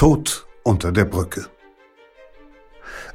[0.00, 1.44] Tod unter der Brücke.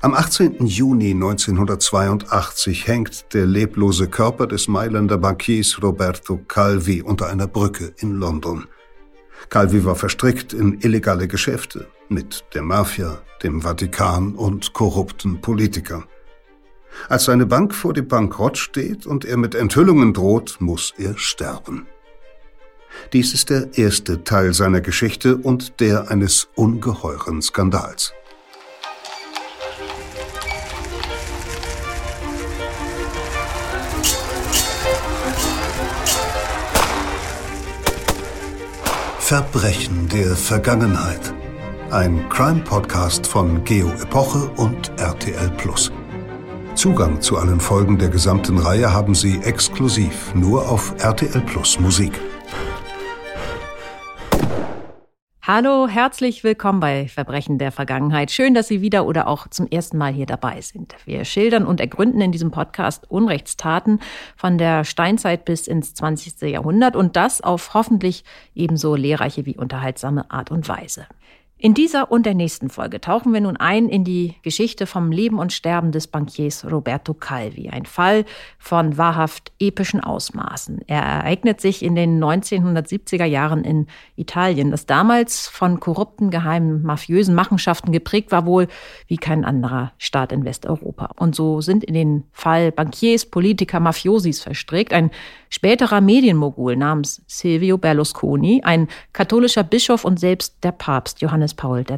[0.01, 0.67] Am 18.
[0.67, 8.19] Juni 1982 hängt der leblose Körper des Mailänder Bankiers Roberto Calvi unter einer Brücke in
[8.19, 8.67] London.
[9.49, 16.03] Calvi war verstrickt in illegale Geschäfte mit der Mafia, dem Vatikan und korrupten Politikern.
[17.09, 21.87] Als seine Bank vor dem Bankrott steht und er mit Enthüllungen droht, muss er sterben.
[23.13, 28.13] Dies ist der erste Teil seiner Geschichte und der eines ungeheuren Skandals.
[39.25, 41.33] Verbrechen der Vergangenheit.
[41.89, 45.91] Ein Crime-Podcast von Geo Epoche und RTL Plus.
[46.75, 52.13] Zugang zu allen Folgen der gesamten Reihe haben Sie exklusiv nur auf RTL Plus Musik.
[55.47, 58.31] Hallo, herzlich willkommen bei Verbrechen der Vergangenheit.
[58.31, 60.95] Schön, dass Sie wieder oder auch zum ersten Mal hier dabei sind.
[61.05, 63.99] Wir schildern und ergründen in diesem Podcast Unrechtstaten
[64.35, 66.41] von der Steinzeit bis ins 20.
[66.49, 68.23] Jahrhundert und das auf hoffentlich
[68.55, 71.05] ebenso lehrreiche wie unterhaltsame Art und Weise.
[71.57, 75.39] In dieser und der nächsten Folge tauchen wir nun ein in die Geschichte vom Leben
[75.39, 77.69] und Sterben des Bankiers Roberto Calvi.
[77.69, 78.25] Ein Fall
[78.59, 80.81] von wahrhaft epischen Ausmaßen.
[80.87, 87.33] Er ereignet sich in den 1970er Jahren in Italien, das damals von korrupten, geheimen, mafiösen
[87.33, 88.67] Machenschaften geprägt war, wohl
[89.07, 91.11] wie kein anderer Staat in Westeuropa.
[91.15, 94.91] Und so sind in den Fall Bankiers, Politiker, Mafiosis verstrickt.
[94.91, 95.09] Ein
[95.49, 101.97] späterer Medienmogul namens Silvio Berlusconi, ein katholischer Bischof und selbst der Papst Johannes Paul II.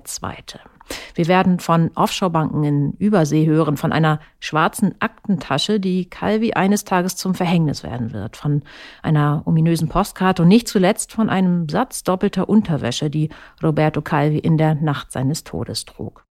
[1.16, 7.16] Wir werden von Offshore-Banken in Übersee hören, von einer schwarzen Aktentasche, die Calvi eines Tages
[7.16, 8.64] zum Verhängnis werden wird, von
[9.02, 13.30] einer ominösen Postkarte und nicht zuletzt von einem Satz doppelter Unterwäsche, die
[13.64, 16.27] Roberto Calvi in der Nacht seines Todes trug.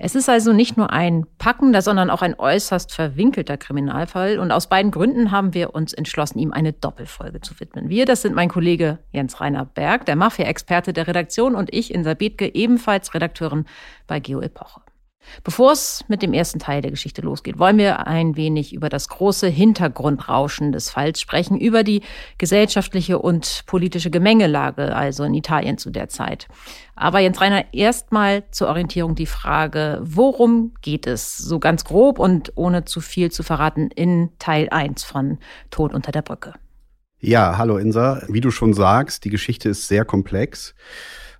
[0.00, 4.38] Es ist also nicht nur ein packender, sondern auch ein äußerst verwinkelter Kriminalfall.
[4.38, 7.88] Und aus beiden Gründen haben wir uns entschlossen, ihm eine Doppelfolge zu widmen.
[7.88, 12.14] Wir, das sind mein Kollege Jens Rainer Berg, der Mafia-Experte der Redaktion, und ich, Insa
[12.14, 13.64] Bethke, ebenfalls Redakteurin
[14.06, 14.82] bei Geo Epoche.
[15.44, 19.08] Bevor es mit dem ersten Teil der Geschichte losgeht, wollen wir ein wenig über das
[19.08, 22.02] große Hintergrundrauschen des Falls sprechen, über die
[22.38, 26.48] gesellschaftliche und politische Gemengelage, also in Italien zu der Zeit.
[26.96, 32.52] Aber Jens Reiner, erstmal zur Orientierung die Frage, worum geht es so ganz grob und
[32.56, 35.38] ohne zu viel zu verraten in Teil 1 von
[35.70, 36.54] Tod unter der Brücke?
[37.20, 38.22] Ja, hallo Insa.
[38.28, 40.74] Wie du schon sagst, die Geschichte ist sehr komplex.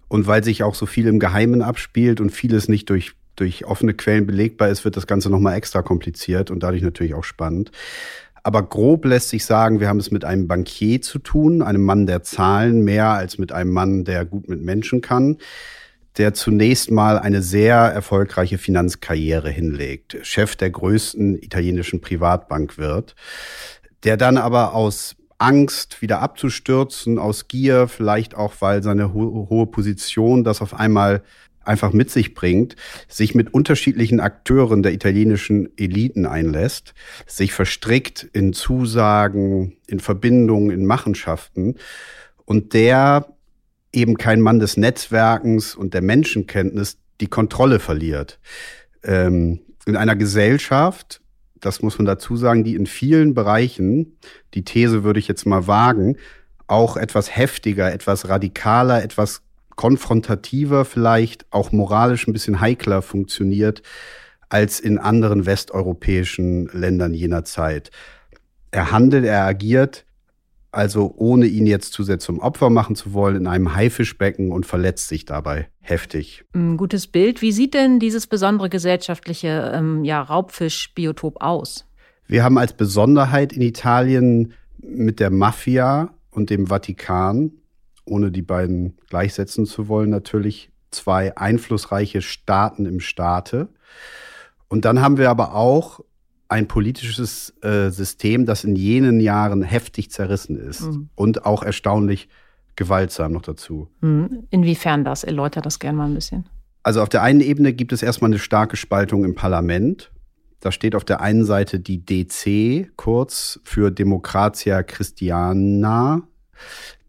[0.09, 3.95] Und weil sich auch so viel im Geheimen abspielt und vieles nicht durch durch offene
[3.95, 7.71] Quellen belegbar ist, wird das Ganze nochmal extra kompliziert und dadurch natürlich auch spannend.
[8.43, 12.07] Aber grob lässt sich sagen, wir haben es mit einem Bankier zu tun, einem Mann
[12.07, 15.39] der Zahlen, mehr als mit einem Mann, der gut mit Menschen kann,
[16.17, 23.15] der zunächst mal eine sehr erfolgreiche Finanzkarriere hinlegt, Chef der größten italienischen Privatbank wird,
[24.05, 29.67] der dann aber aus Angst, wieder abzustürzen, aus Gier, vielleicht auch, weil seine ho hohe
[29.67, 31.23] Position das auf einmal
[31.69, 36.95] einfach mit sich bringt, sich mit unterschiedlichen Akteuren der italienischen Eliten einlässt,
[37.27, 41.77] sich verstrickt in Zusagen, in Verbindungen, in Machenschaften
[42.45, 43.29] und der
[43.93, 48.39] eben kein Mann des Netzwerkens und der Menschenkenntnis die Kontrolle verliert.
[49.03, 51.21] Ähm, in einer Gesellschaft,
[51.61, 54.19] das muss man dazu sagen, die in vielen Bereichen,
[54.55, 56.17] die These würde ich jetzt mal wagen,
[56.67, 59.43] auch etwas heftiger, etwas radikaler, etwas
[59.79, 63.83] konfrontativer, vielleicht auch moralisch ein bisschen heikler funktioniert
[64.49, 67.91] als in anderen westeuropäischen Ländern jener Zeit.
[68.73, 70.05] Er handelt, er agiert,
[70.73, 74.67] also ohne ihn jetzt zu sehr zum Opfer machen zu wollen, in einem Haifischbecken und
[74.67, 76.45] verletzt sich dabei heftig.
[76.55, 77.41] Ein gutes Bild.
[77.41, 81.87] Wie sieht denn dieses besondere gesellschaftliche ähm, ja, Raubfischbiotop aus?
[82.27, 87.53] Wir haben als Besonderheit in Italien mit der Mafia und dem Vatikan
[88.09, 93.69] ohne die beiden gleichsetzen zu wollen, natürlich zwei einflussreiche Staaten im Staate.
[94.69, 96.01] Und dann haben wir aber auch
[96.49, 101.11] ein politisches äh, System, das in jenen Jahren heftig zerrissen ist mhm.
[101.15, 102.29] und auch erstaunlich
[102.75, 103.89] gewaltsam noch dazu.
[104.01, 104.47] Mhm.
[104.51, 105.25] Inwiefern das?
[105.25, 106.49] Erläutert das gerne mal ein bisschen.
[106.83, 110.11] Also auf der einen Ebene gibt es erstmal eine starke Spaltung im Parlament.
[110.61, 116.23] Da steht auf der einen Seite die DC, kurz für Democratia Christiana,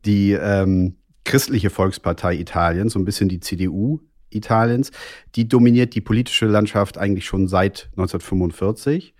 [0.06, 4.00] die ähm, christliche Volkspartei Italiens, so ein bisschen die CDU
[4.31, 4.92] Italiens,
[5.36, 9.13] die dominiert die politische Landschaft eigentlich schon seit 1945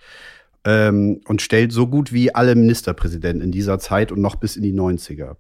[0.66, 4.64] ähm, und stellt so gut wie alle Ministerpräsidenten in dieser Zeit und noch bis in
[4.64, 5.36] die 90er.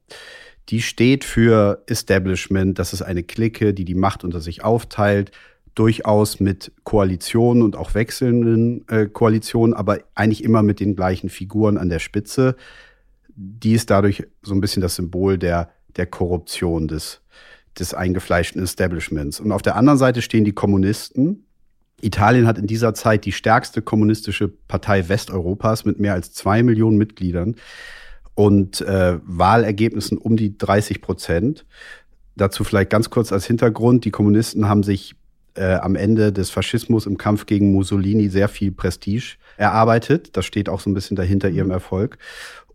[0.69, 2.77] die steht für Establishment.
[2.77, 5.31] Das ist eine Clique, die die Macht unter sich aufteilt,
[5.73, 11.77] durchaus mit Koalitionen und auch wechselnden äh, Koalitionen, aber eigentlich immer mit den gleichen Figuren
[11.77, 12.55] an der Spitze.
[13.41, 17.21] Die ist dadurch so ein bisschen das Symbol der, der Korruption des,
[17.79, 19.39] des eingefleischten Establishments.
[19.39, 21.45] Und auf der anderen Seite stehen die Kommunisten.
[22.01, 26.97] Italien hat in dieser Zeit die stärkste kommunistische Partei Westeuropas mit mehr als zwei Millionen
[26.97, 27.55] Mitgliedern
[28.35, 31.65] und äh, Wahlergebnissen um die 30 Prozent.
[32.35, 34.03] Dazu vielleicht ganz kurz als Hintergrund.
[34.03, 35.15] Die Kommunisten haben sich
[35.55, 40.37] äh, am Ende des Faschismus im Kampf gegen Mussolini sehr viel Prestige erarbeitet.
[40.37, 41.73] Das steht auch so ein bisschen dahinter ihrem mhm.
[41.73, 42.17] Erfolg.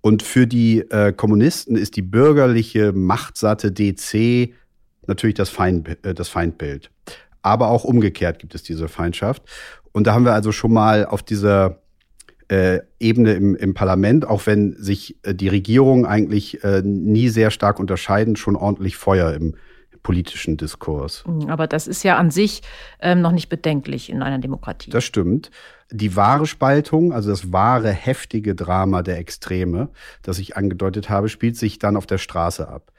[0.04, 4.50] Und für die äh, Kommunisten ist die bürgerliche, machtsatte DC
[5.06, 6.90] natürlich das, Feind, äh, das Feindbild.
[7.40, 9.44] Aber auch umgekehrt gibt es diese Feindschaft.
[9.92, 11.80] Und da haben wir also schon mal auf dieser
[12.48, 17.50] äh, Ebene im, im Parlament, auch wenn sich äh, die Regierungen eigentlich äh, nie sehr
[17.50, 19.54] stark unterscheiden, schon ordentlich Feuer im
[20.04, 21.24] politischen Diskurs.
[21.26, 22.62] Mhm, aber das ist ja an sich
[23.00, 24.90] ähm, noch nicht bedenklich in einer Demokratie.
[24.90, 25.50] Das stimmt.
[25.90, 29.88] Die wahre Spaltung, also das wahre heftige Drama der Extreme,
[30.22, 32.92] das ich angedeutet habe, spielt sich dann auf der Straße ab.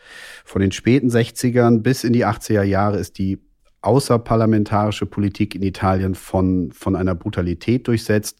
[0.44, 3.40] Von den späten 60ern bis in die 80er Jahre ist die
[3.82, 8.40] außerparlamentarische Politik in Italien von, von einer Brutalität durchsetzt,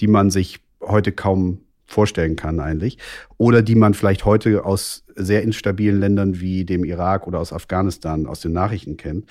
[0.00, 2.98] die man sich heute kaum vorstellen kann eigentlich.
[3.38, 8.26] Oder die man vielleicht heute aus sehr instabilen Ländern wie dem Irak oder aus Afghanistan
[8.26, 9.26] aus den Nachrichten kennt.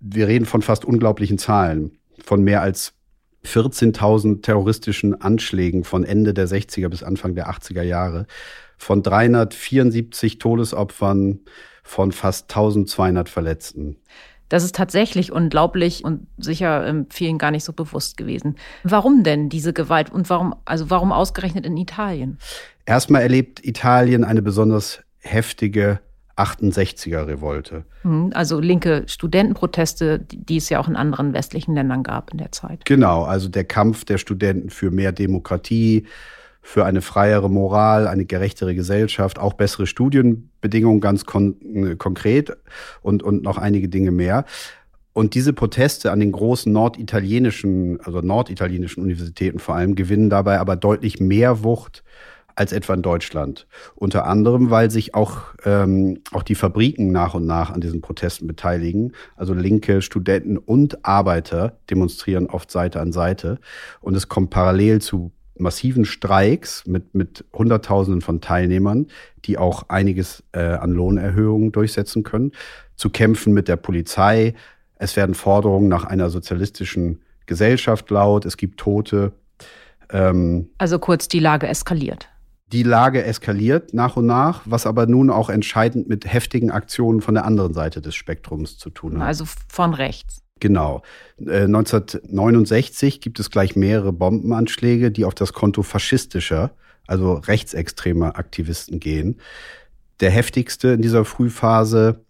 [0.00, 2.94] Wir reden von fast unglaublichen Zahlen, von mehr als
[3.44, 8.26] 14.000 terroristischen Anschlägen von Ende der 60er bis Anfang der 80er Jahre,
[8.76, 11.40] von 374 Todesopfern,
[11.82, 13.96] von fast 1200 Verletzten.
[14.48, 18.56] Das ist tatsächlich unglaublich und sicher ähm, vielen gar nicht so bewusst gewesen.
[18.82, 22.38] Warum denn diese Gewalt und warum, also warum ausgerechnet in Italien?
[22.86, 26.00] Erstmal erlebt Italien eine besonders heftige
[26.38, 27.84] 68er-Revolte.
[28.02, 32.52] Hm, also linke Studentenproteste, die es ja auch in anderen westlichen Ländern gab in der
[32.52, 32.84] Zeit.
[32.84, 36.06] Genau, also der Kampf der Studenten für mehr Demokratie,
[36.68, 42.58] für eine freiere Moral, eine gerechtere Gesellschaft, auch bessere Studienbedingungen ganz kon äh, konkret
[43.00, 44.44] und, und noch einige Dinge mehr.
[45.14, 50.76] Und diese Proteste an den großen norditalienischen, also norditalienischen Universitäten vor allem, gewinnen dabei aber
[50.76, 52.04] deutlich mehr Wucht
[52.54, 53.66] als etwa in Deutschland.
[53.94, 58.46] Unter anderem, weil sich auch, ähm, auch die Fabriken nach und nach an diesen Protesten
[58.46, 59.12] beteiligen.
[59.36, 63.58] Also linke Studenten und Arbeiter demonstrieren oft Seite an Seite.
[64.02, 69.06] Und es kommt parallel zu massiven Streiks mit, mit Hunderttausenden von Teilnehmern,
[69.44, 72.52] die auch einiges äh, an Lohnerhöhungen durchsetzen können,
[72.96, 74.54] zu kämpfen mit der Polizei.
[74.96, 79.32] Es werden Forderungen nach einer sozialistischen Gesellschaft laut, es gibt Tote.
[80.10, 82.28] Ähm, also kurz, die Lage eskaliert.
[82.72, 87.34] Die Lage eskaliert nach und nach, was aber nun auch entscheidend mit heftigen Aktionen von
[87.34, 89.26] der anderen Seite des Spektrums zu tun hat.
[89.26, 90.42] Also von rechts.
[90.60, 91.02] Genau.
[91.38, 96.72] 1969 äh, gibt es gleich mehrere Bombenanschläge, die auf das Konto faschistischer,
[97.06, 99.40] also rechtsextremer Aktivisten gehen.
[100.20, 102.24] Der heftigste in dieser Frühphase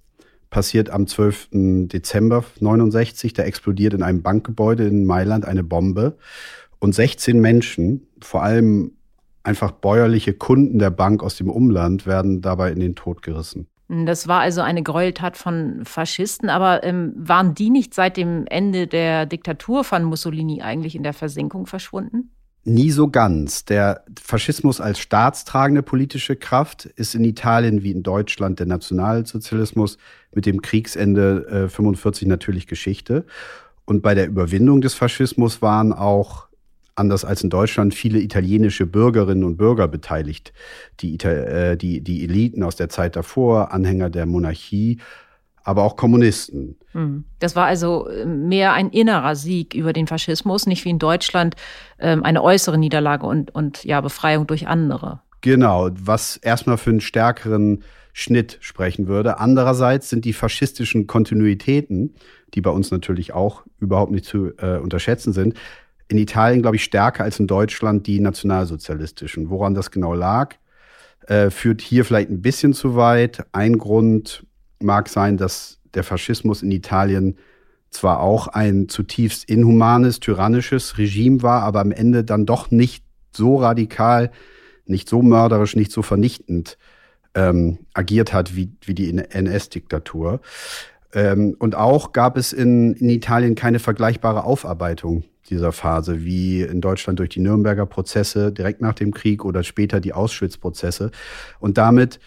[0.50, 1.48] passiert am 12.
[1.88, 3.32] Dezember 69.
[3.32, 6.16] Da explodiert in einem Bankgebäude in Mailand eine Bombe
[6.78, 8.92] und 16 Menschen, vor allem
[9.42, 13.66] einfach bäuerliche Kunden der Bank aus dem Umland, werden dabei in den Tod gerissen.
[13.88, 18.86] Das war also eine Gräueltat von Faschisten, aber ähm, waren die nicht seit dem Ende
[18.86, 22.30] der Diktatur von Mussolini eigentlich in der Versenkung verschwunden?
[22.64, 23.64] Nie so ganz.
[23.64, 29.96] Der Faschismus als staatstragende politische Kraft ist in Italien wie in Deutschland der Nationalsozialismus
[30.34, 33.24] mit dem Kriegsende äh, 45 natürlich Geschichte.
[33.86, 36.47] Und bei der Überwindung des Faschismus waren auch
[36.98, 40.52] anders als in Deutschland, viele italienische Bürgerinnen und Bürger beteiligt.
[41.00, 44.98] Die, äh, die, die Eliten aus der Zeit davor, Anhänger der Monarchie,
[45.62, 46.76] aber auch Kommunisten.
[46.92, 47.24] Hm.
[47.40, 51.56] Das war also äh, mehr ein innerer Sieg über den Faschismus, nicht wie in Deutschland
[51.98, 55.20] ähm, eine äußere Niederlage und, und ja, Befreiung durch andere.
[55.40, 59.38] Genau, was erstmal für einen stärkeren Schnitt sprechen würde.
[59.38, 62.14] Andererseits sind die faschistischen Kontinuitäten,
[62.54, 65.54] die bei uns natürlich auch überhaupt nicht zu äh, unterschätzen sind,
[66.08, 69.50] in Italien, glaube ich, stärker als in Deutschland die nationalsozialistischen.
[69.50, 70.56] Woran das genau lag,
[71.26, 73.44] äh, führt hier vielleicht ein bisschen zu weit.
[73.52, 74.46] Ein Grund
[74.80, 77.36] mag sein, dass der Faschismus in Italien
[77.90, 83.56] zwar auch ein zutiefst inhumanes, tyrannisches Regime war, aber am Ende dann doch nicht so
[83.56, 84.30] radikal,
[84.86, 86.78] nicht so mörderisch, nicht so vernichtend
[87.34, 90.40] ähm, agiert hat wie, wie die NS-Diktatur.
[91.12, 96.80] Ähm, und auch gab es in, in Italien keine vergleichbare Aufarbeitung dieser Phase, wie in
[96.80, 101.10] Deutschland durch die Nürnberger Prozesse direkt nach dem Krieg oder später die Auschwitz-Prozesse.
[101.60, 102.20] Und damit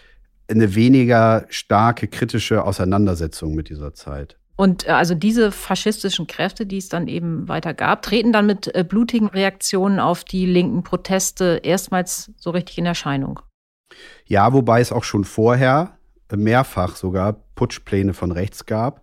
[0.48, 4.36] eine weniger starke kritische Auseinandersetzung mit dieser Zeit.
[4.56, 8.74] Und äh, also diese faschistischen Kräfte, die es dann eben weiter gab, treten dann mit
[8.74, 13.40] äh, blutigen Reaktionen auf die linken Proteste erstmals so richtig in Erscheinung.
[14.26, 15.96] Ja, wobei es auch schon vorher
[16.34, 19.02] mehrfach sogar Putschpläne von rechts gab.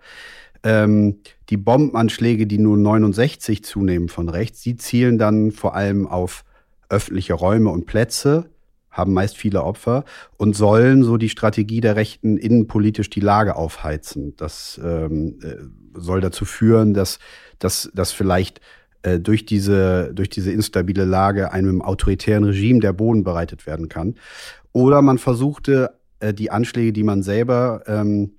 [0.63, 6.43] Ähm, die Bombenanschläge, die nun 69 zunehmen von rechts, die zielen dann vor allem auf
[6.89, 8.49] öffentliche Räume und Plätze,
[8.89, 10.03] haben meist viele Opfer
[10.37, 14.35] und sollen so die Strategie der Rechten innenpolitisch die Lage aufheizen.
[14.35, 15.55] Das ähm, äh,
[15.99, 17.19] soll dazu führen, dass,
[17.59, 18.61] dass, dass vielleicht
[19.03, 24.15] äh, durch, diese, durch diese instabile Lage einem autoritären Regime der Boden bereitet werden kann.
[24.73, 28.33] Oder man versuchte, äh, die Anschläge, die man selber ähm,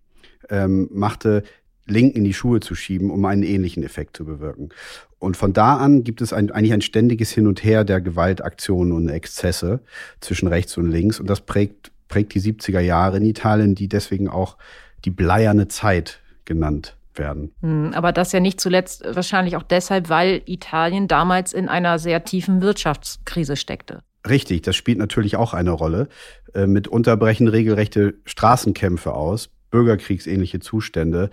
[0.50, 1.44] ähm, machte,
[1.86, 4.70] Link in die Schuhe zu schieben, um einen ähnlichen Effekt zu bewirken.
[5.18, 8.92] Und von da an gibt es ein, eigentlich ein ständiges Hin und Her der Gewaltaktionen
[8.92, 9.80] und Exzesse
[10.20, 11.20] zwischen rechts und links.
[11.20, 14.56] Und das prägt, prägt die 70er Jahre in Italien, die deswegen auch
[15.04, 17.52] die bleierne Zeit genannt werden.
[17.60, 22.24] Hm, aber das ja nicht zuletzt wahrscheinlich auch deshalb, weil Italien damals in einer sehr
[22.24, 24.02] tiefen Wirtschaftskrise steckte.
[24.28, 26.08] Richtig, das spielt natürlich auch eine Rolle.
[26.54, 31.30] Äh, mitunter brechen regelrechte Straßenkämpfe aus, bürgerkriegsähnliche Zustände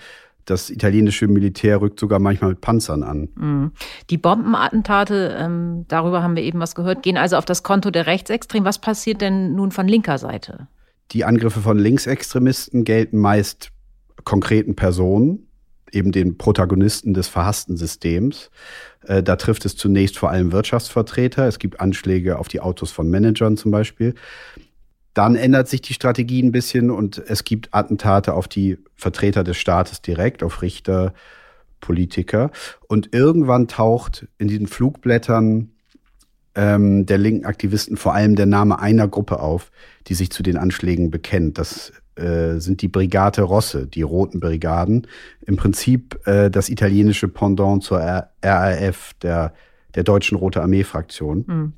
[0.48, 3.30] das italienische Militär rückt sogar manchmal mit Panzern an.
[3.36, 3.72] Mhm.
[4.10, 8.08] Die Bombenattentate, ähm, darüber haben wir eben was gehört, gehen also auf das Konto der
[8.08, 8.66] Rechtsextremen.
[8.66, 10.68] Was passiert denn nun von linker Seite?
[11.12, 13.72] Die Angriffe von Linksextremisten gelten meist
[14.24, 15.48] konkreten Personen,
[15.92, 18.50] eben den Protagonisten des verhassten Systems.
[19.06, 21.48] Äh, da trifft es zunächst vor allem Wirtschaftsvertreter.
[21.48, 24.16] Es gibt Anschläge auf die Autos von Managern zum Beispiel.
[25.18, 29.58] Dann ändert sich die Strategie ein bisschen und es gibt Attentate auf die Vertreter des
[29.58, 31.12] Staates direkt, auf Richter,
[31.82, 32.52] Politiker.
[32.88, 35.72] Und irgendwann taucht in diesen Flugblättern
[36.54, 39.72] ähm, der linken Aktivisten vor allem der Name einer Gruppe auf,
[40.06, 41.58] die sich zu den Anschlägen bekennt.
[41.58, 45.08] Das äh, sind die Brigate Rosse, die Roten Brigaden.
[45.48, 49.56] Im Prinzip äh, das italienische Pendant zur RAF, der,
[49.96, 51.46] der deutschen Rote Armee-Fraktion.
[51.48, 51.74] Mhm.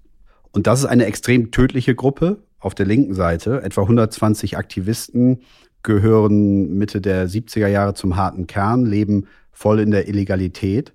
[0.51, 3.62] Und das ist eine extrem tödliche Gruppe, auf der linken Seite.
[3.62, 5.42] Etwa 120 Aktivisten
[5.84, 10.94] gehören Mitte der 70er Jahre zum harten Kern, leben voll in der Illegalität.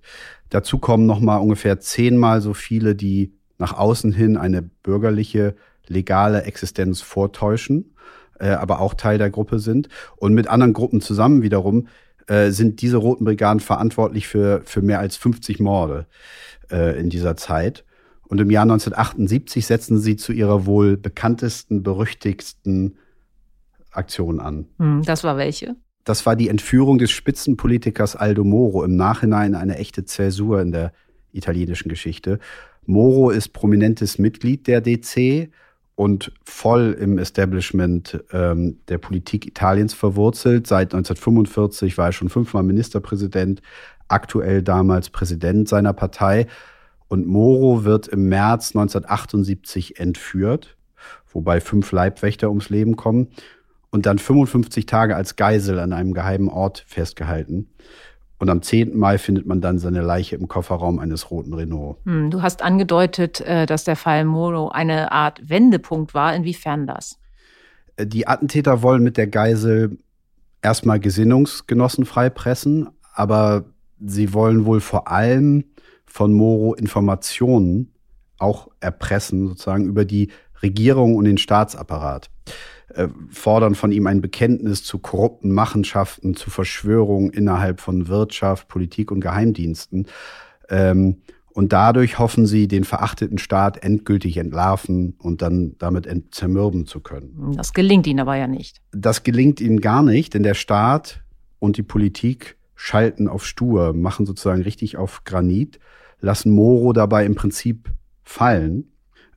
[0.51, 5.55] Dazu kommen noch mal ungefähr zehnmal so viele, die nach außen hin eine bürgerliche,
[5.87, 7.95] legale Existenz vortäuschen,
[8.39, 9.89] äh, aber auch Teil der Gruppe sind.
[10.17, 11.89] Und mit anderen Gruppen zusammen wiederum
[12.27, 16.07] äh, sind diese Roten Brigaden verantwortlich für, für mehr als 50 Morde
[16.71, 17.85] äh, in dieser Zeit.
[18.29, 22.97] Und im Jahr 1978 setzen sie zu ihrer wohl bekanntesten, berüchtigsten
[23.91, 24.67] Aktion an.
[24.79, 25.77] Hm, das war welche?
[26.05, 30.93] Das war die Entführung des Spitzenpolitikers Aldo Moro, im Nachhinein eine echte Zäsur in der
[31.33, 32.39] italienischen Geschichte.
[32.87, 35.51] Moro ist prominentes Mitglied der DC
[35.95, 40.67] und voll im Establishment ähm, der Politik Italiens verwurzelt.
[40.67, 43.63] Seit 1945 war er schon fünfmal Ministerpräsident,
[44.09, 46.47] aktuell damals Präsident seiner Partei
[47.09, 50.77] und Moro wird im März 1978 entführt,
[51.33, 53.29] wobei fünf Leibwächter ums Leben kommen
[53.91, 57.69] und dann 55 Tage als Geisel an einem geheimen Ort festgehalten.
[58.39, 58.99] Und am 10.
[58.99, 61.99] Mai findet man dann seine Leiche im Kofferraum eines roten Renault.
[62.05, 66.35] Hm, du hast angedeutet, äh, dass der Fall Moro eine Art Wendepunkt war.
[66.35, 67.19] Inwiefern das?
[67.97, 69.99] Äh, die Attentäter wollen mit der Geisel
[70.61, 73.65] erstmal Gesinnungsgenossen freipressen, aber
[74.05, 75.65] sie wollen wohl vor allem
[76.15, 77.91] von Moro Informationen
[78.39, 80.29] auch erpressen, sozusagen über die
[80.63, 82.31] Regierung und den Staatsapparat.
[82.95, 89.11] Äh, fordern von ihm ein Bekenntnis zu korrupten Machenschaften, zu Verschwörungen innerhalb von Wirtschaft, Politik
[89.11, 90.07] und Geheimdiensten.
[90.69, 91.17] Ähm,
[91.53, 97.55] und dadurch hoffen sie, den verachteten Staat endgültig entlarven und dann damit zermürben zu können.
[97.57, 98.81] Das gelingt ihnen aber ja nicht.
[98.93, 101.25] Das gelingt ihnen gar nicht, denn der Staat
[101.59, 105.81] und die Politik schalten auf Stur, machen sozusagen richtig auf Granit
[106.21, 107.91] lassen Moro dabei im Prinzip
[108.23, 108.93] fallen.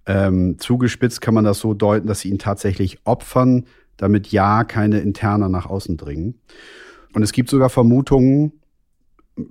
[0.06, 3.66] Ähm, zugespitzt kann man das so deuten, dass sie ihn tatsächlich opfern,
[3.98, 6.36] damit ja keine Interner nach außen dringen.
[7.14, 8.54] Und es gibt sogar Vermutungen,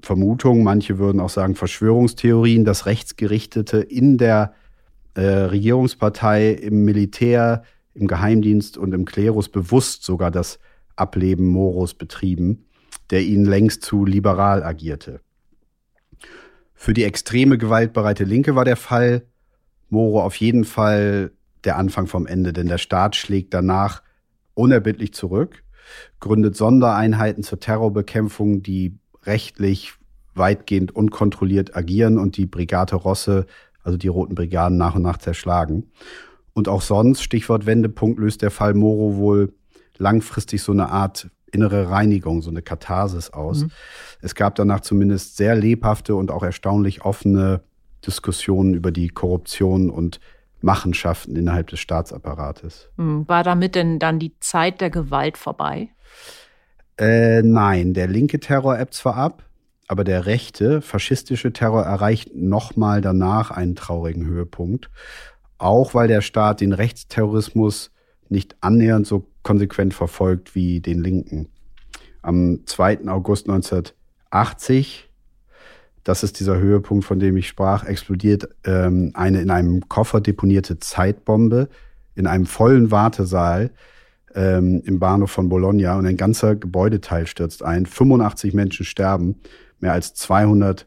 [0.03, 4.55] Vermutungen, manche würden auch sagen Verschwörungstheorien, dass Rechtsgerichtete in der
[5.15, 7.63] äh, Regierungspartei, im Militär,
[7.95, 10.59] im Geheimdienst und im Klerus bewusst sogar das
[10.97, 12.67] Ableben Moros betrieben,
[13.11, 15.21] der ihnen längst zu liberal agierte.
[16.77, 19.23] Für die extreme gewaltbereite Linke war der Fall
[19.89, 21.33] Moro auf jeden Fall
[21.65, 24.03] der Anfang vom Ende, denn der Staat schlägt danach
[24.55, 25.65] unerbittlich zurück,
[26.21, 29.95] gründet Sondereinheiten zur Terrorbekämpfung, die rechtlich
[30.35, 33.47] weitgehend unkontrolliert agieren und die Brigade Rosse,
[33.83, 35.91] also die Roten Brigaden, nach und nach zerschlagen.
[36.53, 39.55] Und auch sonst, Stichwort Wendepunkt, löst der Fall Moro wohl
[39.99, 43.63] langfristig so eine Art innere Reinigung, so eine Katharsis aus.
[43.63, 43.71] Mhm.
[44.21, 47.63] Es gab danach zumindest sehr lebhafte und auch erstaunlich offene
[48.07, 50.21] Diskussionen über die Korruption und
[50.61, 52.89] Machenschaften innerhalb des Staatsapparates.
[52.97, 53.29] Mhm.
[53.29, 55.91] War damit denn dann die Zeit der Gewalt vorbei?
[56.99, 59.43] Äh, nein, der linke Terror ebbt zwar ab,
[59.87, 64.91] aber der rechte, faschistische Terror erreicht nochmal danach einen traurigen Höhepunkt.
[65.59, 67.91] Auch weil der Staat den Rechtsterrorismus
[68.29, 71.49] nicht annähernd so konsequent verfolgt wie den Linken.
[72.23, 73.07] Am 2.
[73.09, 73.47] August
[74.37, 75.09] 1980,
[76.05, 80.79] das ist dieser Höhepunkt, von dem ich sprach, explodiert ähm, eine in einem Koffer deponierte
[80.79, 81.69] Zeitbombe
[82.15, 83.71] in einem vollen Wartesaal
[84.35, 85.99] ähm, im Bahnhof von Bologna.
[85.99, 87.87] Und ein ganzer Gebäudeteil stürzt ein.
[87.87, 89.37] 85 Menschen sterben,
[89.81, 90.87] mehr als 200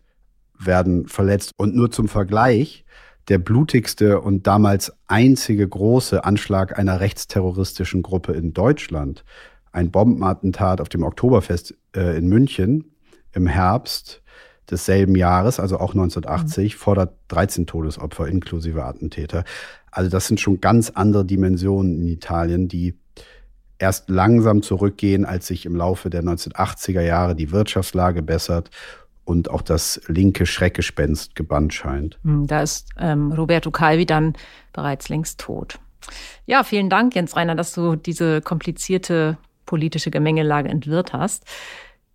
[0.58, 1.54] werden verletzt.
[1.58, 2.86] Und nur zum Vergleich,
[3.28, 9.24] der blutigste und damals einzige große Anschlag einer rechtsterroristischen Gruppe in Deutschland,
[9.72, 12.86] ein Bombenattentat auf dem Oktoberfest äh, in München
[13.34, 14.22] im Herbst
[14.70, 16.78] desselben Jahres, also auch 1980, mhm.
[16.78, 19.44] fordert 13 Todesopfer inklusive Attentäter.
[19.92, 22.96] Also das sind schon ganz andere Dimensionen in Italien, die
[23.80, 28.70] erst langsam zurückgehen, als sich im Laufe der 1980er Jahre die Wirtschaftslage bessert
[29.24, 32.20] und auch das linke Schreckgespenst gebannt scheint.
[32.24, 34.34] Hm, da ist ähm, Roberto Calvi dann
[34.74, 35.80] bereits längst tot.
[36.46, 41.46] Ja, vielen Dank, Jens Reiner, dass du diese komplizierte politische Gemengelage entwirrt hast.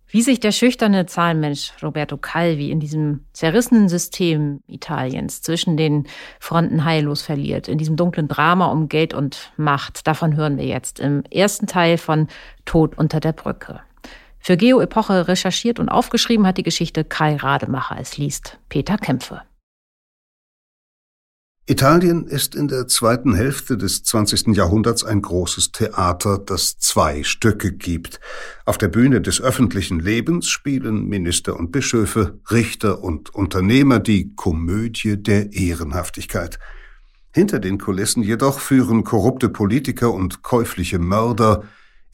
[0.07, 6.07] Wie sich der schüchterne Zahlenmensch Roberto Calvi in diesem zerrissenen System Italiens zwischen den
[6.39, 10.99] Fronten heillos verliert, in diesem dunklen Drama um Geld und Macht, davon hören wir jetzt
[10.99, 12.27] im ersten Teil von
[12.65, 13.81] Tod unter der Brücke.
[14.39, 17.97] Für Geo Epoche recherchiert und aufgeschrieben hat die Geschichte Kai Rademacher.
[17.99, 19.41] Es liest Peter Kämpfe.
[21.67, 24.55] Italien ist in der zweiten Hälfte des 20.
[24.55, 28.19] Jahrhunderts ein großes Theater, das zwei Stücke gibt.
[28.65, 35.17] Auf der Bühne des öffentlichen Lebens spielen Minister und Bischöfe, Richter und Unternehmer die Komödie
[35.17, 36.59] der Ehrenhaftigkeit.
[37.33, 41.63] Hinter den Kulissen jedoch führen korrupte Politiker und käufliche Mörder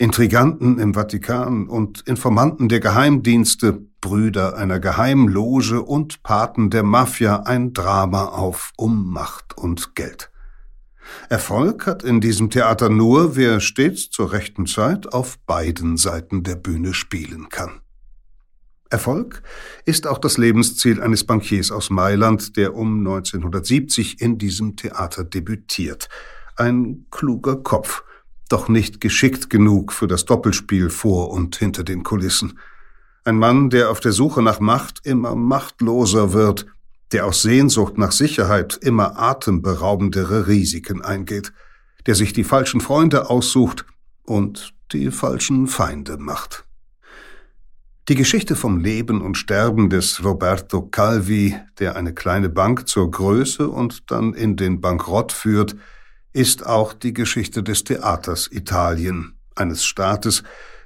[0.02, 7.74] Intriganten im Vatikan und Informanten der Geheimdienste, Brüder einer Geheimloge und Paten der Mafia ein
[7.74, 10.32] Drama auf um Macht und Geld.
[11.30, 16.56] Erfolg hat in diesem Theater nur, wer stets zur rechten Zeit auf beiden Seiten der
[16.56, 17.82] Bühne spielen kann.
[18.90, 19.44] Erfolg
[19.86, 26.10] ist auch das Lebensziel eines Bankiers aus Mailand, der um 1970 in diesem Theater debütiert.
[26.56, 28.04] Ein kluger Kopf,
[28.52, 32.60] doch nicht geschickt genug für das Doppelspiel vor und hinter den Kulissen.
[33.24, 36.66] Ein Mann, der auf der Suche nach Macht immer machtloser wird,
[37.12, 41.54] der aus Sehnsucht nach Sicherheit immer atemberaubendere Risiken eingeht,
[42.06, 43.86] der sich die falschen Freunde aussucht
[44.24, 46.66] und die falschen Feinde macht.
[48.10, 53.70] Die Geschichte vom Leben und Sterben des Roberto Calvi, der eine kleine Bank zur Größe
[53.70, 55.76] und dann in den Bankrott führt,
[56.34, 60.44] ist auch die Geschichte des Theaters Italien, eines Staates,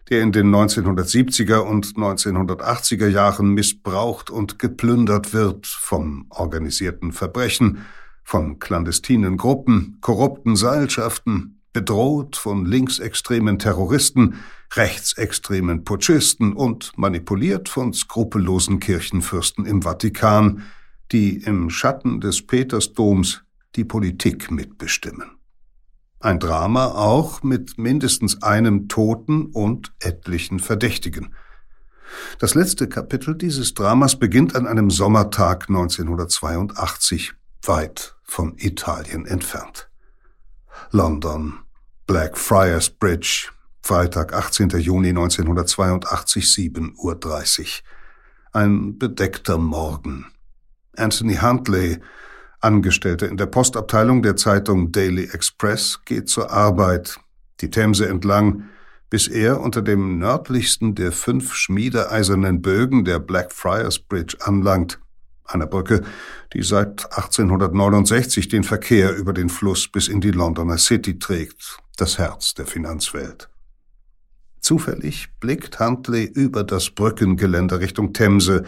[0.09, 7.85] der in den 1970er und 1980er Jahren missbraucht und geplündert wird vom organisierten Verbrechen,
[8.23, 14.35] von clandestinen Gruppen, korrupten Seilschaften, bedroht von linksextremen Terroristen,
[14.73, 20.63] rechtsextremen Putschisten und manipuliert von skrupellosen Kirchenfürsten im Vatikan,
[21.11, 23.43] die im Schatten des Petersdoms
[23.75, 25.34] die Politik mitbestimmen.
[26.25, 31.35] Ein Drama auch mit mindestens einem Toten und etlichen Verdächtigen.
[32.39, 39.87] Das letzte Kapitel dieses Dramas beginnt an einem Sommertag 1982, weit von Italien entfernt.
[40.89, 41.59] London,
[42.07, 43.51] Blackfriars Bridge,
[43.83, 44.69] Freitag, 18.
[44.79, 47.67] Juni 1982, 7.30 Uhr.
[48.51, 50.25] Ein bedeckter Morgen.
[50.97, 52.01] Anthony Huntley,
[52.65, 57.19] Angestellter in der Postabteilung der Zeitung Daily Express geht zur Arbeit,
[57.61, 58.63] die Themse entlang,
[59.11, 64.99] bis er unter dem nördlichsten der fünf schmiedeeisernen Bögen der Blackfriars Bridge anlangt,
[65.45, 66.01] einer Brücke,
[66.53, 72.17] die seit 1869 den Verkehr über den Fluss bis in die Londoner City trägt, das
[72.17, 73.47] Herz der Finanzwelt.
[74.59, 78.63] Zufällig blickt Huntley über das Brückengeländer Richtung Themse,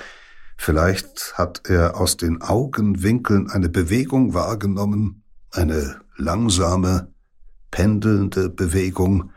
[0.58, 7.14] Vielleicht hat er aus den Augenwinkeln eine Bewegung wahrgenommen, eine langsame,
[7.72, 9.32] pendelnde Bewegung.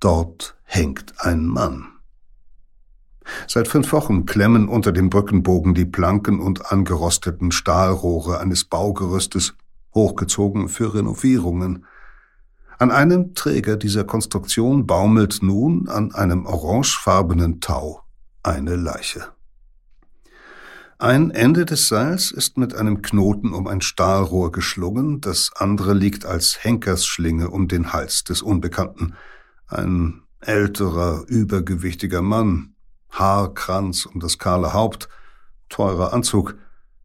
[0.00, 1.86] Dort hängt ein Mann.
[3.46, 9.54] Seit fünf Wochen klemmen unter dem Brückenbogen die Planken und angerosteten Stahlrohre eines Baugerüstes,
[9.94, 11.84] hochgezogen für Renovierungen.
[12.78, 18.02] An einem Träger dieser Konstruktion baumelt nun an einem orangefarbenen Tau
[18.42, 19.28] eine Leiche.
[21.02, 26.24] Ein Ende des Seils ist mit einem Knoten um ein Stahlrohr geschlungen, das andere liegt
[26.24, 29.16] als Henkersschlinge um den Hals des Unbekannten.
[29.66, 32.76] Ein älterer, übergewichtiger Mann,
[33.10, 35.08] Haarkranz um das kahle Haupt,
[35.68, 36.56] teurer Anzug,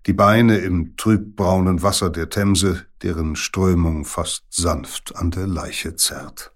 [0.05, 6.53] die Beine im trübbraunen Wasser der Themse, deren Strömung fast sanft an der Leiche zerrt.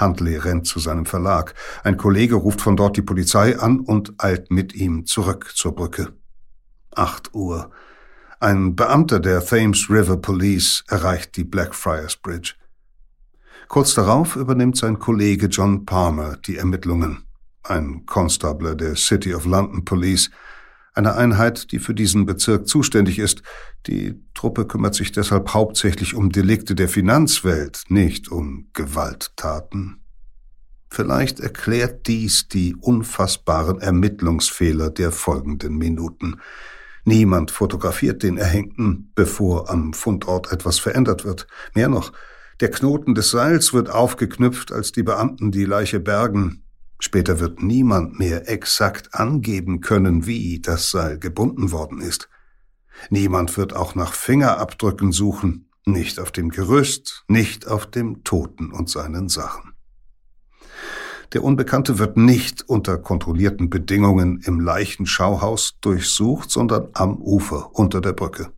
[0.00, 1.54] Huntley rennt zu seinem Verlag.
[1.84, 6.12] Ein Kollege ruft von dort die Polizei an und eilt mit ihm zurück zur Brücke.
[6.96, 7.70] Acht Uhr.
[8.40, 12.54] Ein Beamter der Thames River Police erreicht die Blackfriars Bridge.
[13.68, 17.24] Kurz darauf übernimmt sein Kollege John Palmer die Ermittlungen.
[17.62, 20.30] Ein Constable der City of London Police
[20.94, 23.42] eine Einheit, die für diesen Bezirk zuständig ist.
[23.88, 30.00] Die Truppe kümmert sich deshalb hauptsächlich um Delikte der Finanzwelt, nicht um Gewalttaten.
[30.88, 36.36] Vielleicht erklärt dies die unfassbaren Ermittlungsfehler der folgenden Minuten.
[37.04, 41.46] Niemand fotografiert den Erhängten, bevor am Fundort etwas verändert wird.
[41.74, 42.12] Mehr noch,
[42.60, 46.62] der Knoten des Seils wird aufgeknüpft, als die Beamten die Leiche bergen.
[46.98, 52.30] Später wird niemand mehr exakt angeben können, wie das Seil gebunden worden ist.
[53.10, 58.88] Niemand wird auch nach Fingerabdrücken suchen, nicht auf dem Gerüst, nicht auf dem Toten und
[58.88, 59.73] seinen Sachen.
[61.34, 68.12] Der Unbekannte wird nicht unter kontrollierten Bedingungen im Leichenschauhaus durchsucht, sondern am Ufer unter der
[68.12, 68.52] Brücke.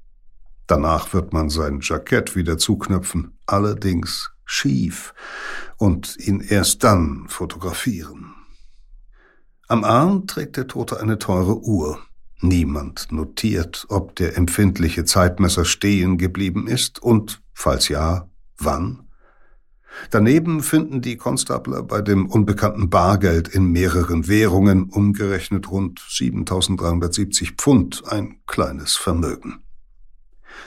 [0.67, 5.15] Danach wird man sein Jackett wieder zuknöpfen, allerdings schief,
[5.79, 8.35] und ihn erst dann fotografieren.
[9.69, 11.99] Am Arm trägt der Tote eine teure Uhr.
[12.43, 19.06] Niemand notiert, ob der empfindliche Zeitmesser stehen geblieben ist und, falls ja, wann.
[20.11, 28.03] Daneben finden die Konstabler bei dem unbekannten Bargeld in mehreren Währungen umgerechnet rund 7370 Pfund,
[28.07, 29.63] ein kleines Vermögen.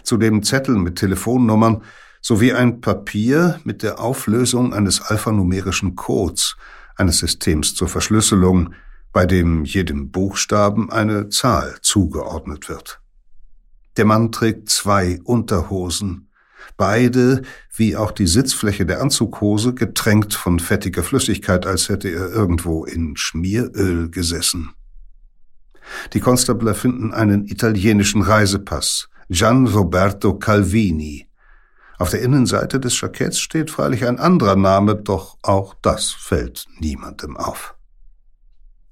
[0.03, 1.83] Zudem Zettel mit Telefonnummern
[2.21, 6.57] sowie ein Papier mit der Auflösung eines alphanumerischen Codes,
[6.95, 8.73] eines Systems zur Verschlüsselung,
[9.11, 13.01] bei dem jedem Buchstaben eine Zahl zugeordnet wird.
[13.97, 16.28] Der Mann trägt zwei Unterhosen,
[16.79, 17.43] beide,
[17.75, 23.15] wie auch die Sitzfläche der Anzughose, getränkt von fettiger Flüssigkeit, als hätte er irgendwo in
[23.15, 24.71] Schmieröl gesessen.
[26.13, 31.29] Die Konstabler finden einen italienischen Reisepass, Gian Roberto Calvini,
[31.99, 37.35] auf der Innenseite des Jacketts steht freilich ein anderer Name, doch auch das fällt niemandem
[37.35, 37.75] auf.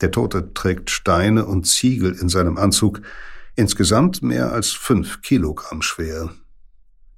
[0.01, 3.01] Der Tote trägt Steine und Ziegel in seinem Anzug,
[3.55, 6.31] insgesamt mehr als fünf Kilogramm schwer.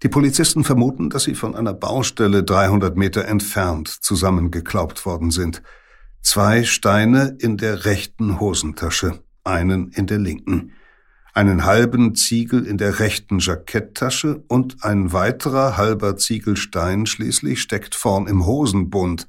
[0.04, 5.62] Die Polizisten vermuten, dass sie von einer Baustelle 300 Meter entfernt zusammengeklaubt worden sind.
[6.22, 10.74] Zwei Steine in der rechten Hosentasche, einen in der linken
[11.34, 18.28] einen halben Ziegel in der rechten Jacketttasche und ein weiterer halber Ziegelstein schließlich steckt vorn
[18.28, 19.26] im Hosenbund,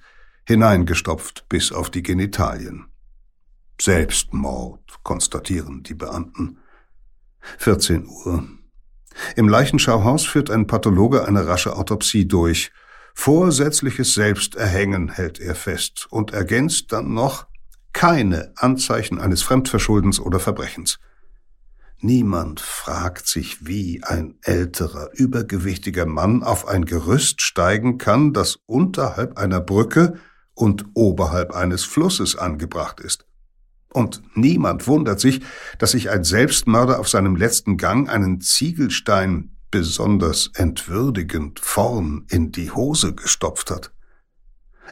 [0.46, 2.86] hineingestopft bis auf die Genitalien.
[3.80, 6.58] Selbstmord, konstatieren die Beamten.
[7.58, 8.44] 14 Uhr.
[9.36, 12.72] Im Leichenschauhaus führt ein Pathologe eine rasche Autopsie durch.
[13.14, 17.46] Vorsätzliches Selbsterhängen hält er fest und ergänzt dann noch
[17.92, 20.98] keine Anzeichen eines Fremdverschuldens oder Verbrechens.
[22.02, 29.36] Niemand fragt sich, wie ein älterer, übergewichtiger Mann auf ein Gerüst steigen kann, das unterhalb
[29.36, 30.14] einer Brücke
[30.54, 33.26] und oberhalb eines Flusses angebracht ist.
[33.92, 35.42] Und niemand wundert sich,
[35.78, 42.70] dass sich ein Selbstmörder auf seinem letzten Gang einen Ziegelstein besonders entwürdigend vorn in die
[42.70, 43.92] Hose gestopft hat.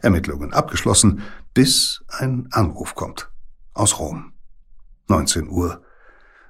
[0.02, 1.22] Ermittlungen abgeschlossen,
[1.54, 3.30] bis ein Anruf kommt.
[3.74, 4.32] Aus Rom.
[5.08, 5.82] 19 Uhr.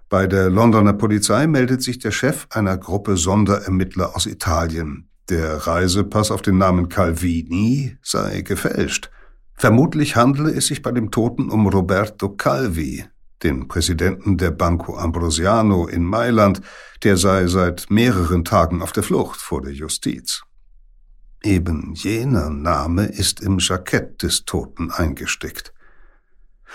[0.08, 5.10] Bei der Londoner Polizei meldet sich der Chef einer Gruppe Sonderermittler aus Italien.
[5.28, 9.10] Der Reisepass auf den Namen Calvini sei gefälscht.
[9.58, 13.04] Vermutlich handle es sich bei dem Toten um Roberto Calvi,
[13.42, 16.60] den Präsidenten der Banco Ambrosiano in Mailand,
[17.02, 20.42] der sei seit mehreren Tagen auf der Flucht vor der Justiz.
[21.42, 25.72] Eben jener Name ist im Jackett des Toten eingesteckt.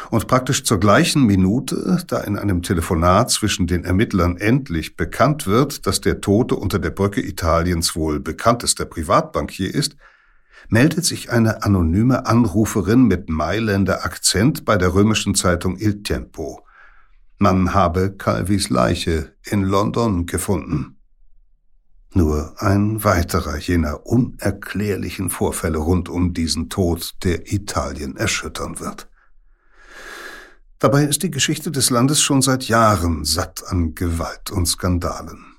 [0.09, 5.87] Und praktisch zur gleichen Minute, da in einem Telefonat zwischen den Ermittlern endlich bekannt wird,
[5.87, 9.95] dass der Tote unter der Brücke Italiens wohl bekanntester Privatbankier ist,
[10.73, 16.65] meldet sich eine anonyme Anruferin mit Mailänder Akzent bei der römischen Zeitung Il Tempo.
[17.38, 20.97] Man habe Calvis Leiche in London gefunden.
[22.15, 29.07] Nur ein weiterer jener unerklärlichen Vorfälle rund um diesen Tod, der Italien erschüttern wird.
[30.79, 35.52] Dabei ist die Geschichte des Landes schon seit Jahren satt an Gewalt und Skandalen.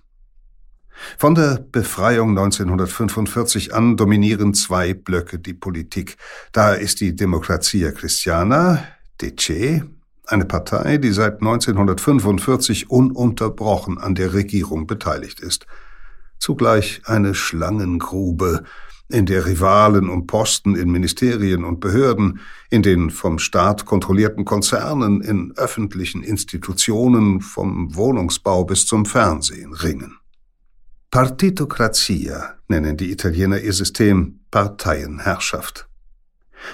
[1.18, 6.16] Von der Befreiung 1945 an dominieren zwei Blöcke die Politik.
[6.52, 8.85] Da ist die Democrazia Cristiana,
[9.20, 9.85] DC,
[10.26, 15.66] eine Partei, die seit 1945 ununterbrochen an der Regierung beteiligt ist.
[16.38, 18.64] Zugleich eine Schlangengrube,
[19.09, 25.20] in der Rivalen um Posten in Ministerien und Behörden, in den vom Staat kontrollierten Konzernen,
[25.20, 30.16] in öffentlichen Institutionen, vom Wohnungsbau bis zum Fernsehen ringen.
[31.14, 35.88] Partitokratia nennen die Italiener ihr System Parteienherrschaft.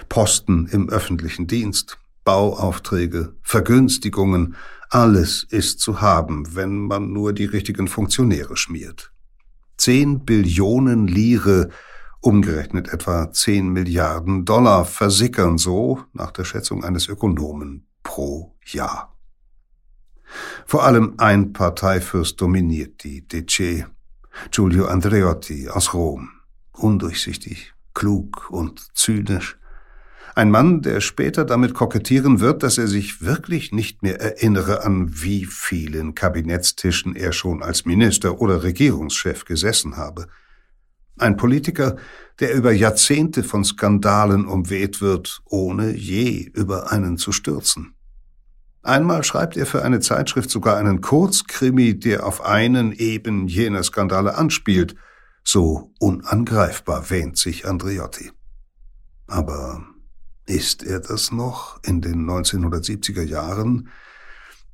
[0.09, 4.57] Posten im öffentlichen Dienst, Bauaufträge, Vergünstigungen,
[4.89, 9.13] alles ist zu haben, wenn man nur die richtigen Funktionäre schmiert.
[9.77, 11.69] Zehn Billionen Lire,
[12.23, 19.15] umgerechnet etwa zehn Milliarden Dollar, versickern so, nach der Schätzung eines Ökonomen, pro Jahr.
[20.65, 23.87] Vor allem ein Parteifürst dominiert die DC,
[24.51, 26.31] Giulio Andreotti aus Rom.
[26.73, 29.59] Undurchsichtig, klug und zynisch.
[30.35, 35.23] Ein Mann, der später damit kokettieren wird, dass er sich wirklich nicht mehr erinnere, an
[35.23, 40.29] wie vielen Kabinettstischen er schon als Minister oder Regierungschef gesessen habe.
[41.19, 41.97] Ein Politiker,
[42.39, 47.95] der über Jahrzehnte von Skandalen umweht wird, ohne je über einen zu stürzen.
[48.83, 54.37] Einmal schreibt er für eine Zeitschrift sogar einen Kurzkrimi, der auf einen eben jener Skandale
[54.37, 54.97] anspielt.
[55.45, 58.31] So unangreifbar wähnt sich Andreotti.
[59.27, 59.85] Aber
[60.47, 63.89] ist er das noch in den 1970er Jahren?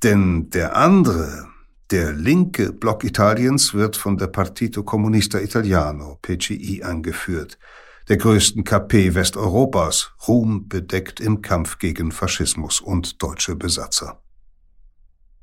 [0.03, 1.47] Denn der andere,
[1.91, 7.57] der linke Block Italiens wird von der Partito Comunista Italiano, PCI, angeführt–
[8.09, 14.21] der größten KP Westeuropas, ruhmbedeckt im Kampf gegen Faschismus und deutsche Besatzer.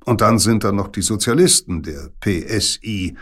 [0.05, 3.16] Und dann sind da noch die Sozialisten, der PSI.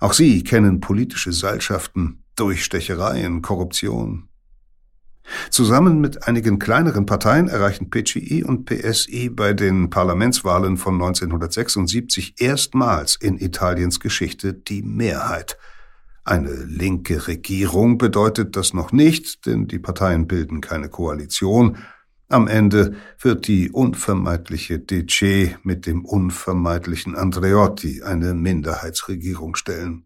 [0.00, 4.28] Auch sie kennen politische Seilschaften, Durchstechereien, Korruption.
[5.50, 13.14] Zusammen mit einigen kleineren Parteien erreichen PCI und PSI bei den Parlamentswahlen von 1976 erstmals
[13.14, 15.56] in Italiens Geschichte die Mehrheit–
[16.24, 21.78] eine linke Regierung bedeutet das noch nicht, denn die Parteien bilden keine Koalition.
[22.28, 30.04] Am Ende wird die unvermeidliche DC mit dem unvermeidlichen Andreotti eine Minderheitsregierung stellen.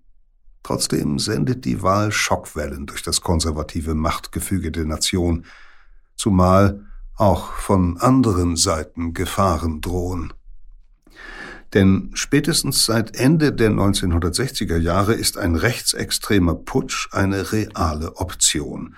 [0.62, 5.44] Trotzdem sendet die Wahl Schockwellen durch das konservative Machtgefüge der Nation,
[6.16, 10.32] zumal auch von anderen Seiten Gefahren drohen.
[11.74, 18.94] Denn spätestens seit Ende der 1960er Jahre ist ein rechtsextremer Putsch eine reale Option.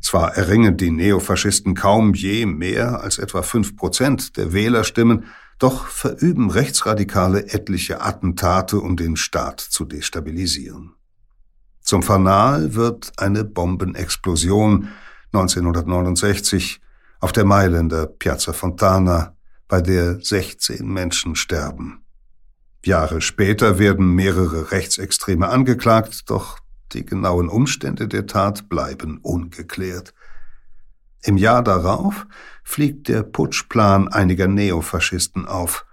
[0.00, 5.24] Zwar erringen die Neofaschisten kaum je mehr als etwa fünf Prozent der Wählerstimmen,
[5.58, 10.94] doch verüben Rechtsradikale etliche Attentate, um den Staat zu destabilisieren.
[11.80, 14.88] Zum Fanal wird eine Bombenexplosion
[15.32, 16.80] 1969
[17.20, 19.34] auf der Mailänder Piazza Fontana,
[19.68, 22.04] bei der 16 Menschen sterben.
[22.84, 26.58] Jahre später werden mehrere Rechtsextreme angeklagt, doch
[26.92, 30.14] die genauen Umstände der Tat bleiben ungeklärt.
[31.22, 32.26] Im Jahr darauf
[32.62, 35.84] fliegt der Putschplan einiger Neofaschisten auf.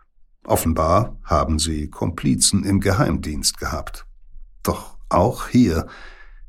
[0.44, 4.06] Offenbar haben sie Komplizen im Geheimdienst gehabt.
[4.62, 5.88] Doch auch hier,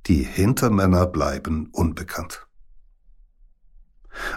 [0.07, 2.46] die Hintermänner bleiben unbekannt.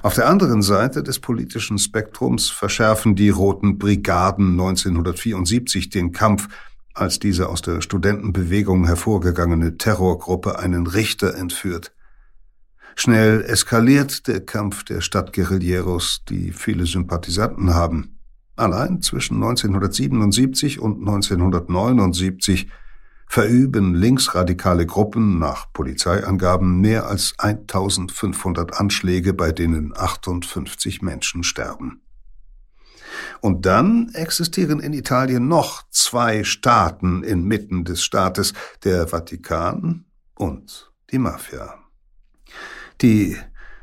[0.02, 6.48] Auf der anderen Seite des politischen Spektrums verschärfen die Roten Brigaden 1974 den Kampf,
[6.94, 11.94] als diese aus der Studentenbewegung hervorgegangene Terrorgruppe einen Richter entführt.
[12.96, 18.20] Schnell eskaliert der Kampf der Stadtguerilleros, die viele Sympathisanten haben.
[18.58, 22.68] Allein zwischen 1977 und 1979
[23.30, 32.02] verüben linksradikale Gruppen nach Polizeiangaben mehr als 1500 Anschläge, bei denen 58 Menschen sterben.
[33.40, 41.20] Und dann existieren in Italien noch zwei Staaten inmitten des Staates, der Vatikan und die
[41.20, 41.76] Mafia.
[43.02, 43.38] Die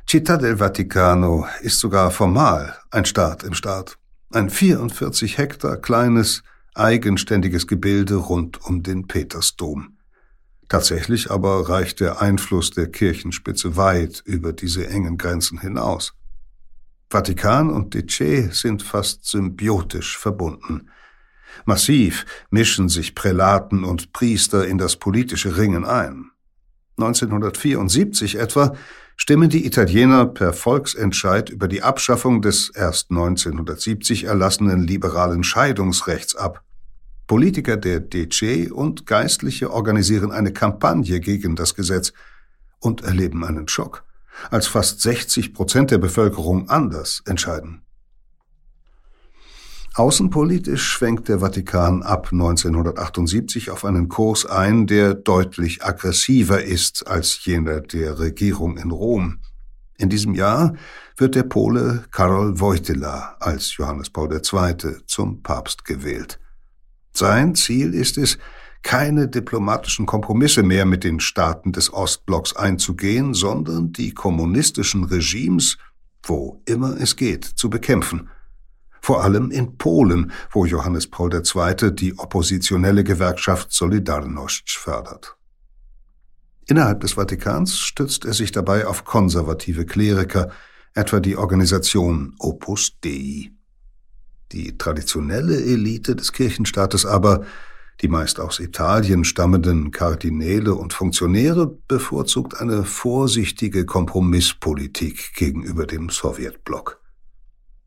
[0.09, 3.97] Città del Vaticano ist sogar formal ein Staat im Staat.
[4.33, 6.43] Ein 44 Hektar kleines,
[6.79, 9.97] eigenständiges Gebilde rund um den Petersdom.
[10.69, 16.15] Tatsächlich aber reicht der Einfluss der Kirchenspitze weit über diese engen Grenzen hinaus.
[17.09, 20.91] Vatikan und DC sind fast symbiotisch verbunden.
[21.65, 26.31] Massiv mischen sich Prälaten und Priester in das politische Ringen ein.
[26.99, 28.75] 1974 etwa
[29.17, 36.63] stimmen die Italiener per Volksentscheid über die Abschaffung des erst 1970 erlassenen liberalen Scheidungsrechts ab.
[37.27, 42.13] Politiker der DC und Geistliche organisieren eine Kampagne gegen das Gesetz
[42.79, 44.05] und erleben einen Schock,
[44.51, 47.86] als fast 60 Prozent der Bevölkerung anders entscheiden.
[49.97, 57.43] Außenpolitisch schwenkt der Vatikan ab 1978 auf einen Kurs ein, der deutlich aggressiver ist als
[57.47, 59.39] jener der Regierung in Rom.
[59.97, 60.75] In diesem Jahr
[61.17, 64.77] wird der Pole Karol Wojtyla als Johannes Paul II.
[65.07, 66.39] zum Papst gewählt.
[67.15, 68.37] Sein Ziel ist es,
[68.83, 75.79] keine diplomatischen Kompromisse mehr mit den Staaten des Ostblocks einzugehen, sondern die kommunistischen Regimes,
[76.23, 78.29] wo immer es geht, zu bekämpfen
[79.07, 81.95] vor allem in Polen, wo Johannes Paul II.
[81.95, 85.37] die oppositionelle Gewerkschaft Solidarność fördert.
[86.66, 90.51] Innerhalb des Vatikans stützt er sich dabei auf konservative Kleriker,
[90.92, 93.53] etwa die Organisation Opus Dei.
[94.51, 97.47] Die traditionelle Elite des Kirchenstaates aber,
[98.01, 107.06] die meist aus Italien stammenden Kardinäle und Funktionäre, bevorzugt eine vorsichtige Kompromisspolitik gegenüber dem Sowjetblock.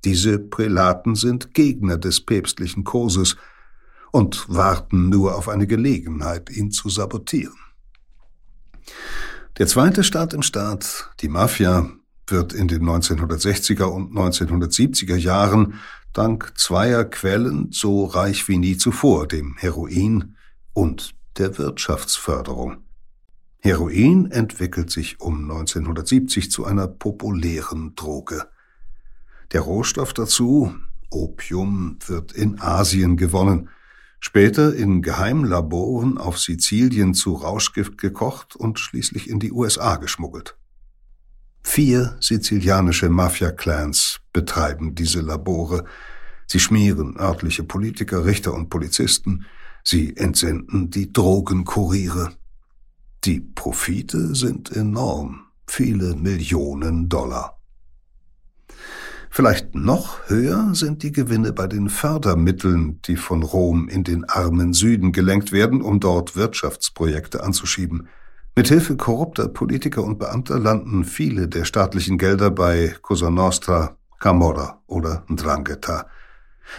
[0.05, 3.35] Diese Prälaten sind Gegner des päpstlichen Kurses
[4.11, 7.57] und warten nur auf eine Gelegenheit, ihn zu sabotieren.
[9.57, 11.89] Der zweite Staat im Staat, die Mafia,
[12.27, 15.79] wird in den 1960er und 1970er Jahren
[16.13, 20.35] dank zweier Quellen so reich wie nie zuvor, dem Heroin
[20.73, 22.83] und der Wirtschaftsförderung.
[23.59, 28.47] Heroin entwickelt sich um 1970 zu einer populären Droge.
[29.51, 30.75] Der Rohstoff dazu,
[31.09, 33.69] Opium, wird in Asien gewonnen,
[34.19, 40.55] später in Geheimlaboren auf Sizilien zu Rauschgift gekocht und schließlich in die USA geschmuggelt.
[41.63, 45.85] Vier sizilianische Mafia-Clans betreiben diese Labore.
[46.45, 49.45] Sie schmieren örtliche Politiker, Richter und Polizisten.
[49.83, 52.33] Sie entsenden die Drogenkuriere.
[53.23, 57.58] Die Profite sind enorm, viele Millionen Dollar.
[59.29, 64.73] Vielleicht noch höher sind die Gewinne bei den Fördermitteln, die von Rom in den armen
[64.73, 68.07] Süden gelenkt werden, um dort Wirtschaftsprojekte anzuschieben.
[68.55, 75.23] Mithilfe korrupter Politiker und Beamter landen viele der staatlichen Gelder bei Cosa Nostra, Camorra oder
[75.29, 76.07] Ndrangheta.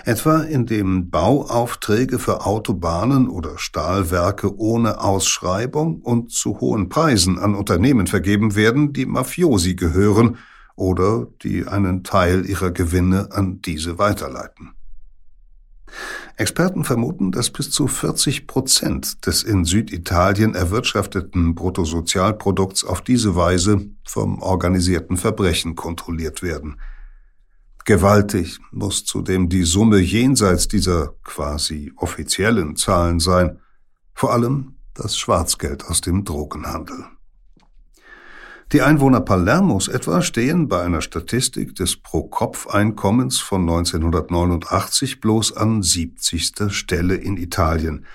[0.04, 8.06] Etwa indem Bauaufträge für Autobahnen oder Stahlwerke ohne Ausschreibung und zu hohen Preisen an Unternehmen
[8.06, 10.36] vergeben werden, die Mafiosi gehören
[10.80, 14.72] oder die einen Teil ihrer Gewinne an diese weiterleiten.
[16.36, 23.90] Experten vermuten, dass bis zu 40 Prozent des in Süditalien erwirtschafteten Bruttosozialprodukts auf diese Weise
[24.06, 26.80] vom organisierten Verbrechen kontrolliert werden.
[27.84, 33.58] Gewaltig muss zudem die Summe jenseits dieser quasi offiziellen Zahlen sein,
[34.14, 37.04] vor allem das Schwarzgeld aus dem Drogenhandel.
[38.72, 46.72] Die Einwohner Palermos etwa stehen bei einer Statistik des Pro-Kopf-Einkommens von 1989 bloß an 70.
[46.72, 48.06] Stelle in Italien.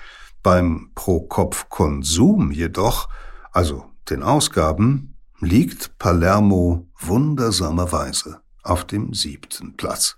[0.42, 3.10] Beim Pro-Kopf-Konsum jedoch,
[3.52, 10.16] also den Ausgaben, liegt Palermo wundersamerweise auf dem siebten Platz.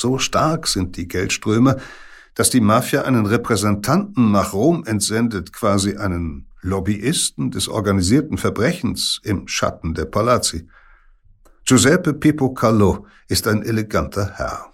[0.00, 1.78] So stark sind die Geldströme,
[2.36, 9.46] dass die Mafia einen Repräsentanten nach Rom entsendet, quasi einen Lobbyisten des organisierten Verbrechens im
[9.48, 10.68] Schatten der Palazzi.
[11.64, 14.72] Giuseppe Pippo Calò ist ein eleganter Herr.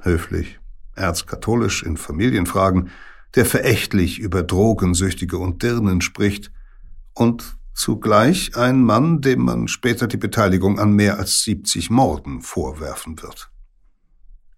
[0.00, 0.60] Höflich,
[0.94, 2.90] erzkatholisch in Familienfragen,
[3.34, 6.50] der verächtlich über Drogensüchtige und Dirnen spricht
[7.14, 13.20] und zugleich ein Mann, dem man später die Beteiligung an mehr als 70 Morden vorwerfen
[13.20, 13.50] wird.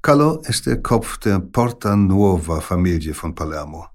[0.02, 3.86] Calò ist der Kopf der Porta Nuova Familie von Palermo.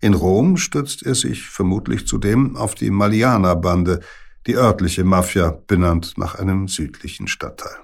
[0.00, 4.00] In Rom stützt er sich vermutlich zudem auf die Malianer-Bande,
[4.46, 7.76] die örtliche Mafia, benannt nach einem südlichen Stadtteil.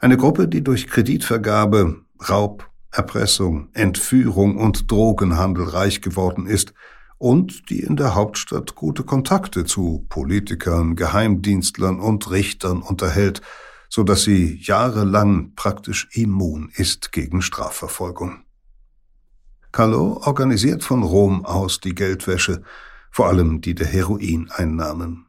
[0.00, 6.72] Eine Gruppe, die durch Kreditvergabe, Raub, Erpressung, Entführung und Drogenhandel reich geworden ist
[7.18, 13.40] und die in der Hauptstadt gute Kontakte zu Politikern, Geheimdienstlern und Richtern unterhält,
[13.88, 18.44] so dass sie jahrelang praktisch immun ist gegen Strafverfolgung.
[19.72, 22.62] Carlo organisiert von Rom aus die Geldwäsche,
[23.10, 25.26] vor allem die der Heroineinnahmen.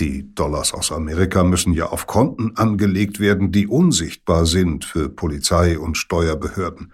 [0.00, 5.78] Die Dollars aus Amerika müssen ja auf Konten angelegt werden, die unsichtbar sind für Polizei
[5.78, 6.92] und Steuerbehörden.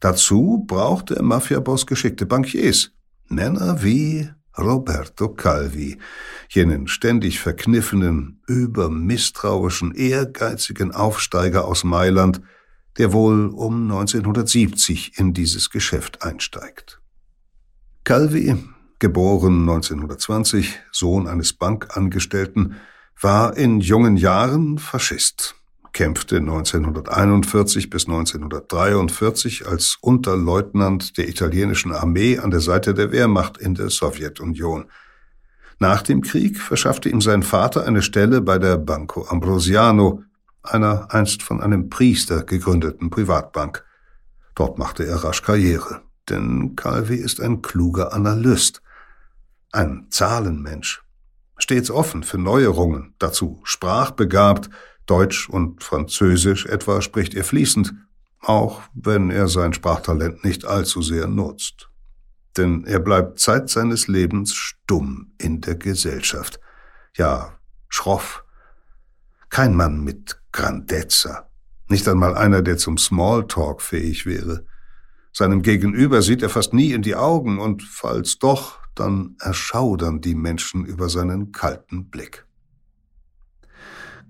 [0.00, 2.92] Dazu braucht der Mafiaboss geschickte Bankiers,
[3.28, 4.28] Männer wie
[4.58, 5.98] Roberto Calvi,
[6.48, 12.40] jenen ständig verkniffenen, übermisstrauischen, ehrgeizigen Aufsteiger aus Mailand,
[12.98, 17.00] der wohl um 1970 in dieses Geschäft einsteigt.
[18.04, 18.56] Calvi,
[18.98, 22.76] geboren 1920, Sohn eines Bankangestellten,
[23.20, 25.54] war in jungen Jahren Faschist,
[25.92, 33.74] kämpfte 1941 bis 1943 als Unterleutnant der italienischen Armee an der Seite der Wehrmacht in
[33.74, 34.86] der Sowjetunion.
[35.78, 40.22] Nach dem Krieg verschaffte ihm sein Vater eine Stelle bei der Banco Ambrosiano,
[40.62, 43.84] einer einst von einem Priester gegründeten Privatbank.
[44.54, 48.82] Dort machte er rasch Karriere, denn Calvi ist ein kluger Analyst,
[49.72, 51.02] ein Zahlenmensch,
[51.56, 54.70] stets offen für Neuerungen, dazu sprachbegabt,
[55.06, 57.94] Deutsch und Französisch etwa spricht er fließend,
[58.40, 61.90] auch wenn er sein Sprachtalent nicht allzu sehr nutzt.
[62.56, 66.60] Denn er bleibt Zeit seines Lebens stumm in der Gesellschaft,
[67.16, 67.58] ja
[67.88, 68.44] schroff.
[69.48, 71.48] Kein Mann mit Grandezza.
[71.88, 74.64] Nicht einmal einer, der zum Smalltalk fähig wäre.
[75.32, 80.34] Seinem Gegenüber sieht er fast nie in die Augen und falls doch, dann erschaudern die
[80.34, 82.46] Menschen über seinen kalten Blick.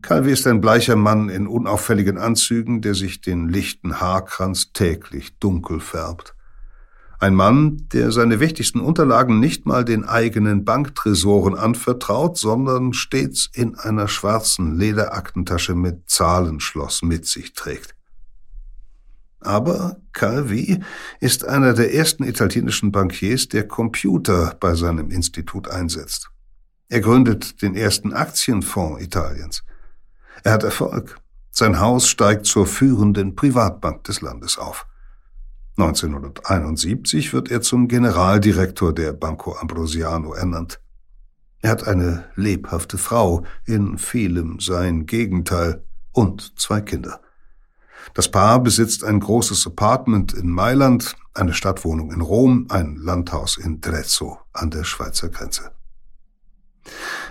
[0.03, 5.81] Calvi ist ein bleicher Mann in unauffälligen Anzügen, der sich den lichten Haarkranz täglich dunkel
[5.81, 6.35] färbt.
[7.21, 13.75] Ein Mann, der seine wichtigsten Unterlagen nicht mal den eigenen Banktresoren anvertraut, sondern stets in
[13.75, 17.95] einer schwarzen Lederaktentasche mit Zahlenschloss mit sich trägt.
[19.41, 20.83] Aber Calvi
[21.21, 26.31] ist einer der ersten italienischen Bankiers, der Computer bei seinem Institut einsetzt.
[26.89, 29.63] Er gründet den ersten Aktienfonds Italiens.
[30.43, 31.19] Er hat Erfolg.
[31.51, 34.87] Sein Haus steigt zur führenden Privatbank des Landes auf.
[35.81, 40.81] 1971 wird er zum Generaldirektor der Banco Ambrosiano ernannt.
[41.63, 47.21] Er hat eine lebhafte Frau, in vielem sein Gegenteil, und zwei Kinder.
[48.15, 53.81] Das Paar besitzt ein großes Apartment in Mailand, eine Stadtwohnung in Rom, ein Landhaus in
[53.81, 55.71] Drezzo an der Schweizer Grenze.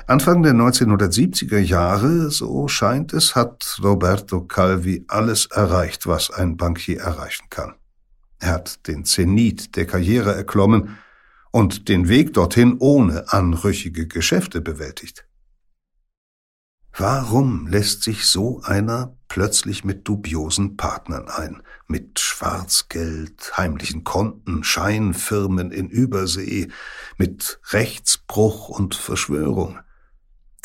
[0.07, 7.01] Anfang der 1970er Jahre, so scheint es, hat Roberto Calvi alles erreicht, was ein Bankier
[7.01, 7.75] erreichen kann.
[8.39, 10.97] Er hat den Zenit der Karriere erklommen
[11.51, 15.25] und den Weg dorthin ohne anrüchige Geschäfte bewältigt.
[16.97, 25.71] Warum lässt sich so einer plötzlich mit dubiosen Partnern ein, mit Schwarzgeld, heimlichen Konten, Scheinfirmen
[25.71, 26.69] in Übersee,
[27.17, 29.79] mit Rechtsbruch und Verschwörung?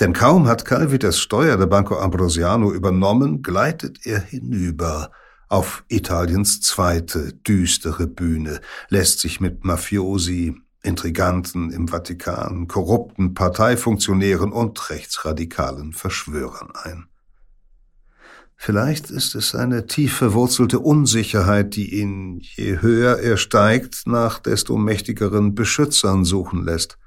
[0.00, 5.12] Denn kaum hat Calvi das Steuer der Banco Ambrosiano übernommen, gleitet er hinüber
[5.54, 14.90] auf Italiens zweite düstere Bühne, lässt sich mit Mafiosi, Intriganten im Vatikan, korrupten Parteifunktionären und
[14.90, 17.06] rechtsradikalen Verschwörern ein.
[18.56, 24.76] Vielleicht ist es eine tief verwurzelte Unsicherheit, die ihn, je höher er steigt, nach desto
[24.76, 26.98] mächtigeren Beschützern suchen lässt,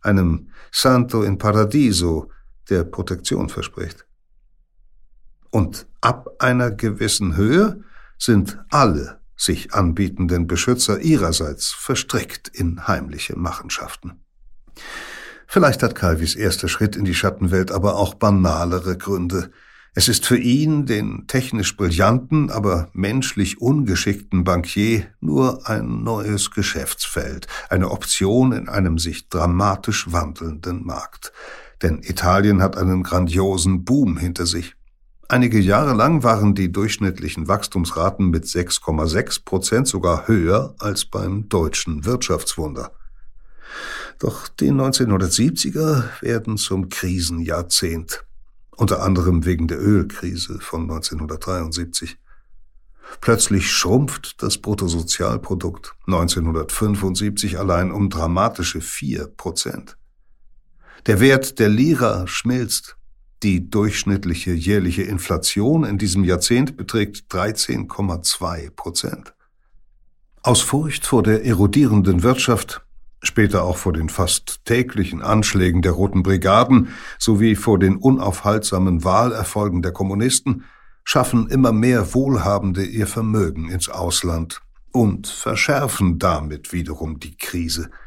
[0.00, 2.30] einem Santo in Paradiso,
[2.70, 4.06] der Protektion verspricht.
[5.50, 7.82] Und ab einer gewissen Höhe
[8.18, 14.20] sind alle sich anbietenden Beschützer ihrerseits verstrickt in heimliche Machenschaften.
[15.46, 19.50] Vielleicht hat Calvis erster Schritt in die Schattenwelt aber auch banalere Gründe.
[19.94, 27.46] Es ist für ihn, den technisch brillanten, aber menschlich ungeschickten Bankier, nur ein neues Geschäftsfeld,
[27.70, 31.32] eine Option in einem sich dramatisch wandelnden Markt.
[31.82, 34.74] Denn Italien hat einen grandiosen Boom hinter sich.
[35.28, 42.04] Einige Jahre lang waren die durchschnittlichen Wachstumsraten mit 6,6 Prozent sogar höher als beim deutschen
[42.04, 42.92] Wirtschaftswunder.
[44.20, 48.24] Doch die 1970er werden zum Krisenjahrzehnt,
[48.76, 52.16] unter anderem wegen der Ölkrise von 1973.
[53.20, 59.96] Plötzlich schrumpft das Bruttosozialprodukt 1975 allein um dramatische vier Prozent.
[61.06, 62.96] Der Wert der Lira schmilzt
[63.42, 69.34] die durchschnittliche jährliche Inflation in diesem Jahrzehnt beträgt 13,2 Prozent.
[70.42, 72.82] Aus Furcht vor der erodierenden Wirtschaft,
[73.22, 79.82] später auch vor den fast täglichen Anschlägen der Roten Brigaden sowie vor den unaufhaltsamen Wahlerfolgen
[79.82, 80.64] der Kommunisten,
[81.04, 84.62] schaffen immer mehr Wohlhabende ihr Vermögen ins Ausland
[84.92, 87.90] und verschärfen damit wiederum die Krise–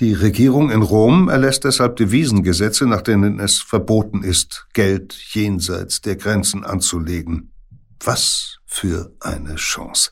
[0.00, 6.16] die Regierung in Rom erlässt deshalb Devisengesetze, nach denen es verboten ist, Geld jenseits der
[6.16, 7.52] Grenzen anzulegen.
[8.00, 10.10] Was für eine Chance.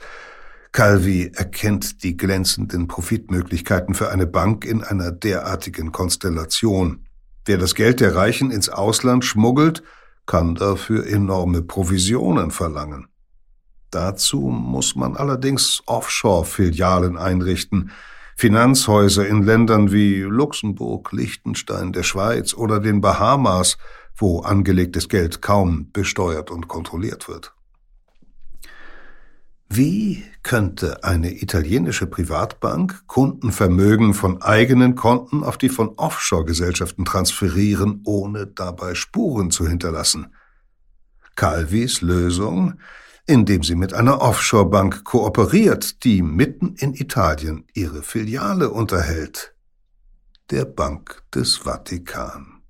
[0.72, 7.06] Calvi erkennt die glänzenden Profitmöglichkeiten für eine Bank in einer derartigen Konstellation.
[7.44, 9.84] Wer das Geld der Reichen ins Ausland schmuggelt,
[10.26, 13.06] kann dafür enorme Provisionen verlangen.
[13.90, 17.92] Dazu muss man allerdings Offshore-Filialen einrichten,
[18.38, 23.78] Finanzhäuser in Ländern wie Luxemburg, Liechtenstein, der Schweiz oder den Bahamas,
[24.14, 27.54] wo angelegtes Geld kaum besteuert und kontrolliert wird.
[29.70, 38.46] Wie könnte eine italienische Privatbank Kundenvermögen von eigenen Konten auf die von Offshore-Gesellschaften transferieren, ohne
[38.46, 40.34] dabei Spuren zu hinterlassen?
[41.36, 42.74] Calvis Lösung,
[43.26, 49.54] indem sie mit einer Offshore-Bank kooperiert, die mitten in Italien ihre Filiale unterhält,
[50.50, 52.62] der Bank des Vatikan.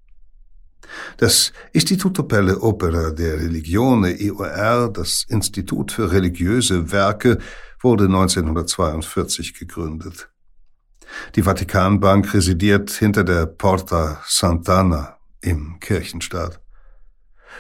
[1.18, 7.38] Das Istituto per le Opera der Religione IOR, das Institut für religiöse Werke,
[7.80, 10.30] wurde 1942 gegründet.
[11.34, 16.61] Die Vatikanbank residiert hinter der Porta Sant'Anna im Kirchenstaat.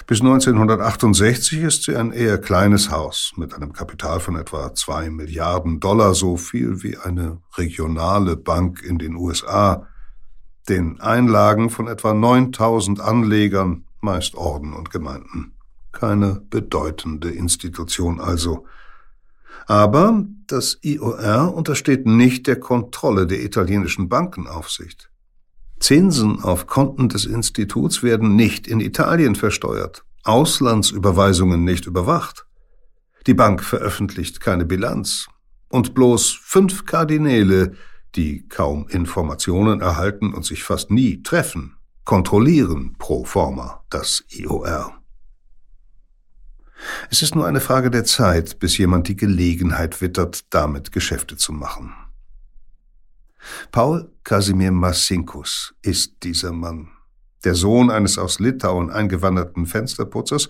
[0.06, 5.80] Bis 1968 ist sie ein eher kleines Haus mit einem Kapital von etwa zwei Milliarden
[5.80, 9.86] Dollar, so viel wie eine regionale Bank in den USA
[10.68, 15.52] den Einlagen von etwa 9000 Anlegern, meist Orden und Gemeinden.
[15.92, 18.66] Keine bedeutende Institution also.
[19.66, 25.10] Aber das IOR untersteht nicht der Kontrolle der italienischen Bankenaufsicht.
[25.78, 32.46] Zinsen auf Konten des Instituts werden nicht in Italien versteuert, Auslandsüberweisungen nicht überwacht.
[33.26, 35.26] Die Bank veröffentlicht keine Bilanz.
[35.68, 37.72] Und bloß fünf Kardinäle
[38.16, 44.94] die kaum Informationen erhalten und sich fast nie treffen, kontrollieren pro forma das IOR.
[47.10, 51.52] Es ist nur eine Frage der Zeit, bis jemand die Gelegenheit wittert, damit Geschäfte zu
[51.52, 51.94] machen.
[53.72, 56.88] Paul Kasimir Marcinkus ist dieser Mann.
[57.44, 60.48] Der Sohn eines aus Litauen eingewanderten Fensterputzers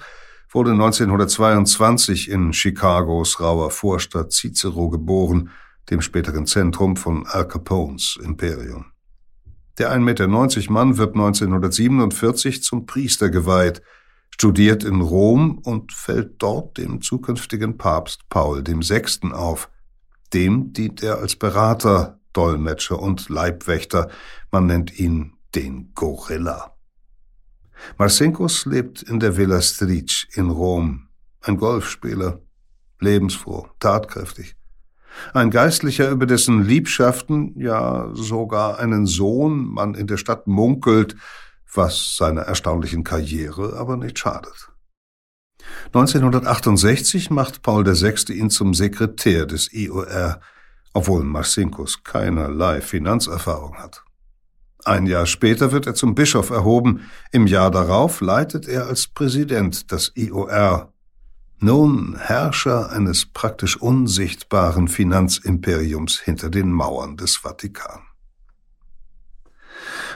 [0.51, 5.51] wurde 1922 in Chicagos rauer Vorstadt Cicero geboren
[5.91, 8.87] dem späteren Zentrum von Al Capones Imperium.
[9.79, 10.29] Der 1,90 Meter
[10.73, 13.83] Mann wird 1947 zum Priester geweiht,
[14.31, 19.33] studiert in Rom und fällt dort dem zukünftigen Papst Paul VI.
[19.33, 19.71] auf.
[20.33, 24.11] Dem dient er als Berater, Dolmetscher und Leibwächter.
[24.51, 26.75] Man nennt ihn den Gorilla.
[27.99, 31.09] Marcinkus lebt in der Villa Stric in Rom.
[31.41, 32.41] Ein Golfspieler,
[33.01, 34.57] lebensfroh, tatkräftig.
[35.33, 41.17] Ein Geistlicher, über dessen Liebschaften, ja sogar einen Sohn man in der Stadt munkelt,
[41.73, 44.71] was seiner erstaunlichen Karriere aber nicht schadet.
[45.87, 48.33] 1968 macht Paul VI.
[48.33, 50.41] ihn zum Sekretär des IOR,
[50.97, 54.03] obwohl Marcinkus keinerlei Finanzerfahrung hat.
[54.83, 59.93] Ein Jahr später wird er zum Bischof erhoben, im Jahr darauf leitet er als Präsident
[59.93, 60.91] das IOR
[61.59, 68.01] nun Herrscher eines praktisch unsichtbaren Finanzimperiums hinter den Mauern des Vatikan.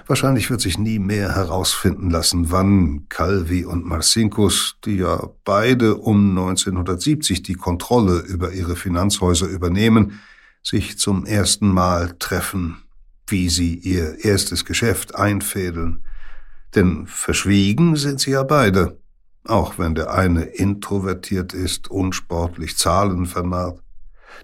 [0.07, 6.31] Wahrscheinlich wird sich nie mehr herausfinden lassen, wann Calvi und Marcinkus, die ja beide um
[6.31, 10.20] 1970 die Kontrolle über ihre Finanzhäuser übernehmen,
[10.63, 12.83] sich zum ersten Mal treffen,
[13.27, 16.05] wie sie ihr erstes Geschäft einfädeln.
[16.75, 19.01] Denn verschwiegen sind sie ja beide
[19.45, 23.83] auch wenn der eine introvertiert ist, unsportlich, zahlenvernarrt,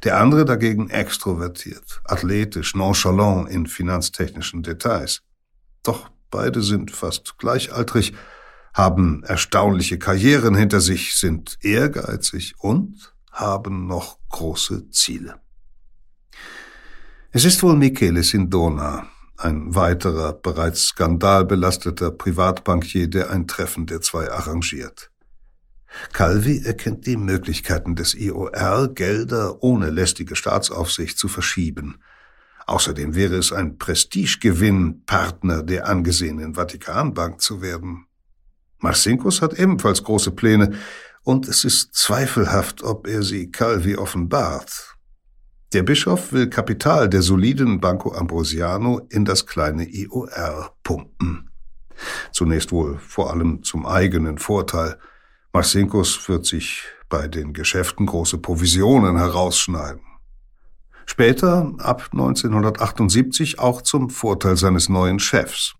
[0.04, 5.22] der andere dagegen extrovertiert, athletisch, nonchalant in finanztechnischen Details.
[5.82, 8.14] Doch beide sind fast gleichaltrig,
[8.74, 15.40] haben erstaunliche Karrieren hinter sich, sind ehrgeizig und haben noch große Ziele.
[17.36, 24.30] Es ist wohl Michele Sindona, ein weiterer, bereits skandalbelasteter Privatbankier, der ein Treffen der zwei
[24.32, 25.10] arrangiert.
[26.14, 32.00] Calvi erkennt die Möglichkeiten des IOR, Gelder ohne lästige Staatsaufsicht zu verschieben.
[32.64, 38.06] Außerdem wäre es ein Prestigegewinn, Partner der angesehenen Vatikanbank zu werden.
[38.78, 40.78] Marcinkus hat ebenfalls große Pläne,
[41.22, 44.95] und es ist zweifelhaft, ob er sie Calvi offenbart.
[45.76, 51.50] Der Bischof will Kapital der soliden Banco Ambrosiano in das kleine IOR pumpen.
[52.32, 54.98] Zunächst wohl vor allem zum eigenen Vorteil.
[55.52, 60.00] Marcinkus wird sich bei den Geschäften große Provisionen herausschneiden.
[61.04, 65.74] Später, ab 1978, auch zum Vorteil seines neuen Chefs.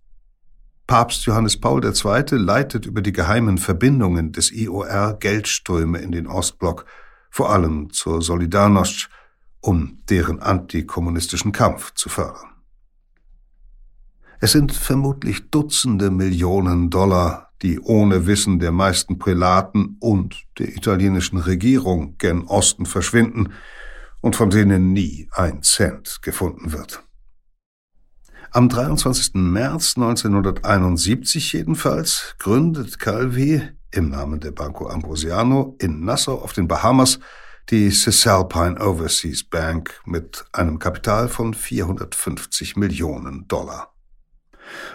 [0.86, 2.36] Papst Johannes Paul II.
[2.36, 6.84] leitet über die geheimen Verbindungen des IOR Geldströme in den Ostblock,
[7.30, 9.09] vor allem zur Solidarność,
[9.66, 12.50] um deren antikommunistischen Kampf zu fördern.
[14.40, 21.38] Es sind vermutlich Dutzende Millionen Dollar, die ohne Wissen der meisten Prälaten und der italienischen
[21.38, 23.54] Regierung gen Osten verschwinden
[24.20, 27.02] und von denen nie ein Cent gefunden wird.
[28.52, 29.34] Am 23.
[29.34, 37.18] März 1971 jedenfalls gründet Calvi im Namen der Banco Ambrosiano in Nassau auf den Bahamas
[37.70, 43.92] die Cisalpine Overseas Bank mit einem Kapital von 450 Millionen Dollar.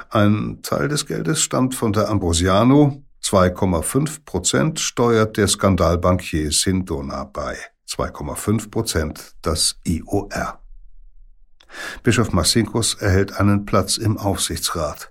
[0.09, 7.57] Ein Teil des Geldes stammt von der Ambrosiano, 2,5 Prozent steuert der Skandalbankier Sindona bei,
[7.89, 10.59] 2,5 Prozent das IOR.
[12.03, 15.10] Bischof Massinkos erhält einen Platz im Aufsichtsrat.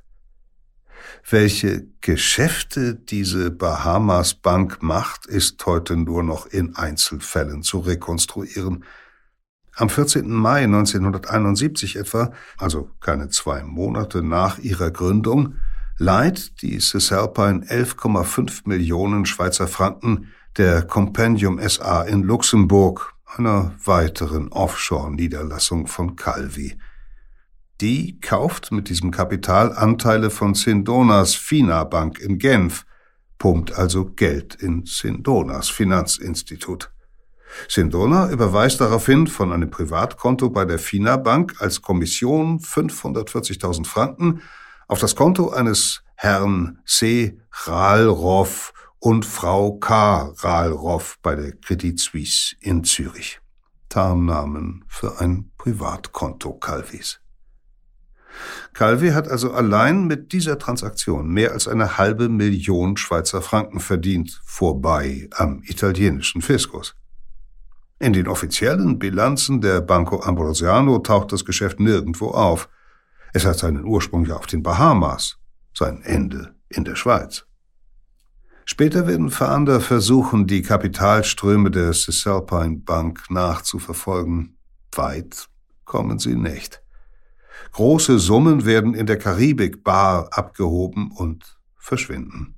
[1.29, 8.85] Welche Geschäfte diese Bahamas Bank macht, ist heute nur noch in Einzelfällen zu rekonstruieren.
[9.77, 10.31] Am 14.
[10.31, 15.55] Mai 1971 etwa, also keine zwei Monate nach ihrer Gründung,
[15.99, 25.87] leiht die Cisalpine 11,5 Millionen Schweizer Franken der Compendium SA in Luxemburg, einer weiteren Offshore-Niederlassung
[25.87, 26.77] von Calvi.
[27.81, 32.85] Die kauft mit diesem Kapital Anteile von Sindonas Fina Bank in Genf,
[33.39, 36.91] pumpt also Geld in Sindonas Finanzinstitut.
[37.69, 44.43] Sindona überweist daraufhin von einem Privatkonto bei der FINA Bank als Kommission 540.000 Franken
[44.87, 47.41] auf das Konto eines Herrn C.
[47.65, 50.35] Rahlroff und Frau K.
[50.37, 53.41] Rahlroff bei der Credit Suisse in Zürich.
[53.89, 57.21] Tarnnamen für ein Privatkonto Calvis.
[58.73, 64.41] Calvi hat also allein mit dieser Transaktion mehr als eine halbe Million Schweizer Franken verdient,
[64.45, 66.95] vorbei am italienischen Fiskus.
[67.99, 72.69] In den offiziellen Bilanzen der Banco Ambrosiano taucht das Geschäft nirgendwo auf.
[73.35, 75.37] Es hat seinen Ursprung ja auf den Bahamas,
[75.75, 77.45] sein Ende in der Schweiz.
[78.65, 84.57] Später werden Fahnder versuchen, die Kapitalströme der Cisalpine Bank nachzuverfolgen.
[84.93, 85.49] Weit
[85.85, 86.81] kommen sie nicht.
[87.73, 92.55] Große Summen werden in der Karibik bar abgehoben und verschwinden.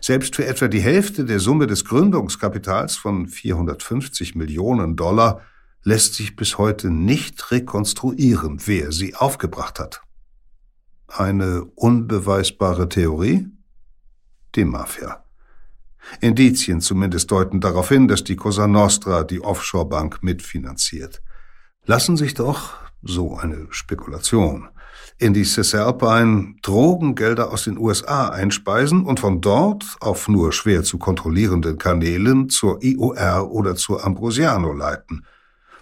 [0.00, 5.40] Selbst für etwa die Hälfte der Summe des Gründungskapitals von 450 Millionen Dollar
[5.82, 10.02] lässt sich bis heute nicht rekonstruieren, wer sie aufgebracht hat.
[11.08, 13.48] Eine unbeweisbare Theorie?
[14.54, 15.24] Die Mafia.
[16.20, 21.22] Indizien zumindest deuten darauf hin, dass die Cosa Nostra die Offshore-Bank mitfinanziert.
[21.84, 24.68] Lassen sich doch, so eine Spekulation,
[25.18, 30.98] in die Cisalpine Drogengelder aus den USA einspeisen und von dort auf nur schwer zu
[30.98, 35.24] kontrollierenden Kanälen zur IOR oder zur Ambrosiano leiten,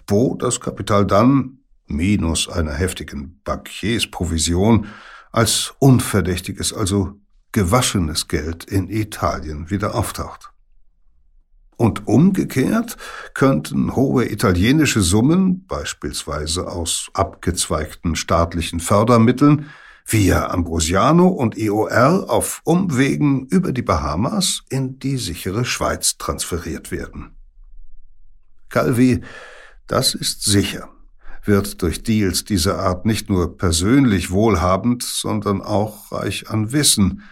[0.07, 4.87] wo das Kapital dann, minus einer heftigen Bankiersprovision,
[5.31, 7.19] als unverdächtiges, also
[7.51, 10.50] gewaschenes Geld in Italien wieder auftaucht.
[11.81, 12.95] Und umgekehrt
[13.33, 19.65] könnten hohe italienische Summen, beispielsweise aus abgezweigten staatlichen Fördermitteln,
[20.05, 27.31] via Ambrosiano und EOR auf Umwegen über die Bahamas in die sichere Schweiz transferiert werden.
[28.69, 29.21] Calvi,
[29.87, 30.87] das ist sicher,
[31.45, 37.23] wird durch Deals dieser Art nicht nur persönlich wohlhabend, sondern auch reich an Wissen,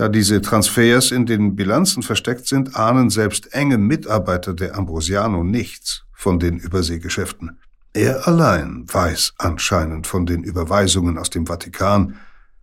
[0.00, 6.06] da diese Transfers in den Bilanzen versteckt sind, ahnen selbst enge Mitarbeiter der Ambrosiano nichts
[6.14, 7.58] von den Überseegeschäften.
[7.92, 12.16] Er allein weiß anscheinend von den Überweisungen aus dem Vatikan,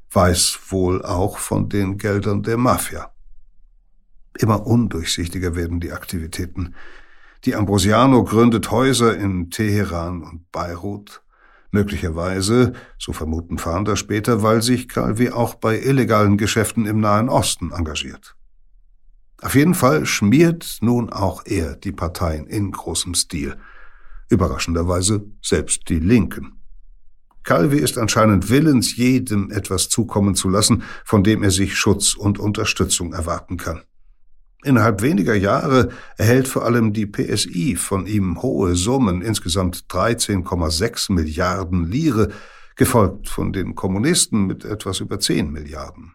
[0.10, 3.12] weiß wohl auch von den Geldern der Mafia.
[4.40, 6.74] Immer undurchsichtiger werden die Aktivitäten.
[7.46, 11.22] Die Ambrosiano gründet Häuser in Teheran und Beirut,
[11.72, 17.72] Möglicherweise, so vermuten Fahnder später, weil sich Calvi auch bei illegalen Geschäften im Nahen Osten
[17.72, 18.36] engagiert.
[19.42, 23.58] Auf jeden Fall schmiert nun auch er die Parteien in großem Stil.
[24.30, 26.54] Überraschenderweise selbst die Linken.
[27.44, 32.40] Calvi ist anscheinend willens, jedem etwas zukommen zu lassen, von dem er sich Schutz und
[32.40, 33.84] Unterstützung erwarten kann.
[34.64, 41.86] Innerhalb weniger Jahre erhält vor allem die PSI von ihm hohe Summen, insgesamt 13,6 Milliarden
[41.86, 42.30] Lire,
[42.76, 46.14] gefolgt von den Kommunisten mit etwas über 10 Milliarden.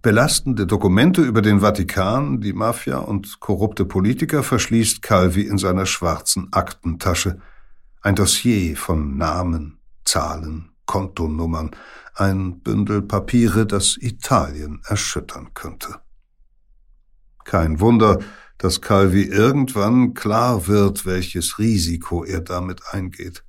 [0.00, 6.52] Belastende Dokumente über den Vatikan, die Mafia und korrupte Politiker verschließt Calvi in seiner schwarzen
[6.52, 7.40] Aktentasche.
[8.02, 11.70] Ein Dossier von Namen, Zahlen, Kontonummern,
[12.14, 16.00] ein Bündel Papiere, das Italien erschüttern könnte.
[17.44, 18.20] Kein Wunder,
[18.58, 23.44] dass Calvi irgendwann klar wird, welches Risiko er damit eingeht.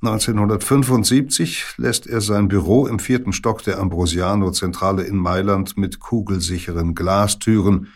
[0.00, 7.88] 1975 lässt er sein Büro im vierten Stock der Ambrosiano-Zentrale in Mailand mit kugelsicheren Glastüren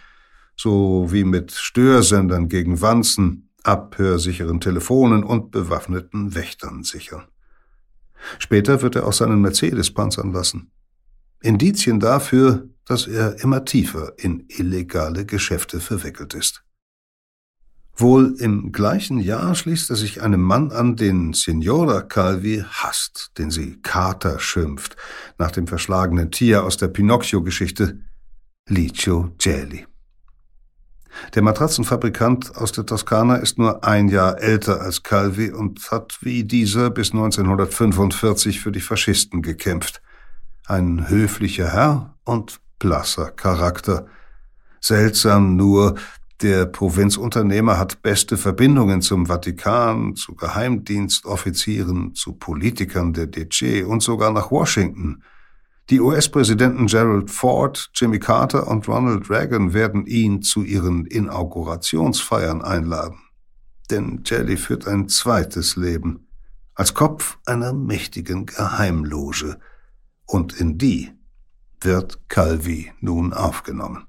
[0.57, 7.22] sowie mit Störsendern gegen Wanzen, abhörsicheren Telefonen und bewaffneten Wächtern sichern.
[8.38, 10.72] Später wird er auch seinen Mercedes panzern lassen.
[11.40, 16.62] Indizien dafür, dass er immer tiefer in illegale Geschäfte verwickelt ist.
[17.94, 23.50] Wohl im gleichen Jahr schließt er sich einem Mann an, den Signora Calvi hasst, den
[23.50, 24.96] sie Kater schimpft,
[25.38, 28.00] nach dem verschlagenen Tier aus der Pinocchio-Geschichte,
[28.66, 29.86] Licio Gelli.
[31.34, 36.44] Der Matratzenfabrikant aus der Toskana ist nur ein Jahr älter als Calvi und hat wie
[36.44, 40.00] dieser bis 1945 für die Faschisten gekämpft.
[40.66, 44.06] Ein höflicher Herr und blasser Charakter.
[44.80, 45.94] Seltsam nur,
[46.40, 54.32] der Provinzunternehmer hat beste Verbindungen zum Vatikan, zu Geheimdienstoffizieren, zu Politikern der DC und sogar
[54.32, 55.22] nach Washington.
[55.90, 63.20] Die US-Präsidenten Gerald Ford, Jimmy Carter und Ronald Reagan werden ihn zu ihren Inaugurationsfeiern einladen.
[63.92, 66.26] Denn Jelly führt ein zweites Leben
[66.74, 69.60] als Kopf einer mächtigen Geheimloge.
[70.26, 71.12] Und in die
[71.84, 74.06] wird Calvi nun aufgenommen.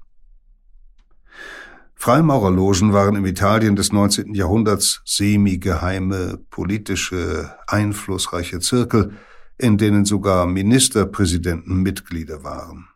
[1.94, 4.34] Freimaurerlogen waren im Italien des 19.
[4.34, 9.12] Jahrhunderts semi-geheime, politische, einflussreiche Zirkel,
[9.56, 12.88] in denen sogar Ministerpräsidenten Mitglieder waren.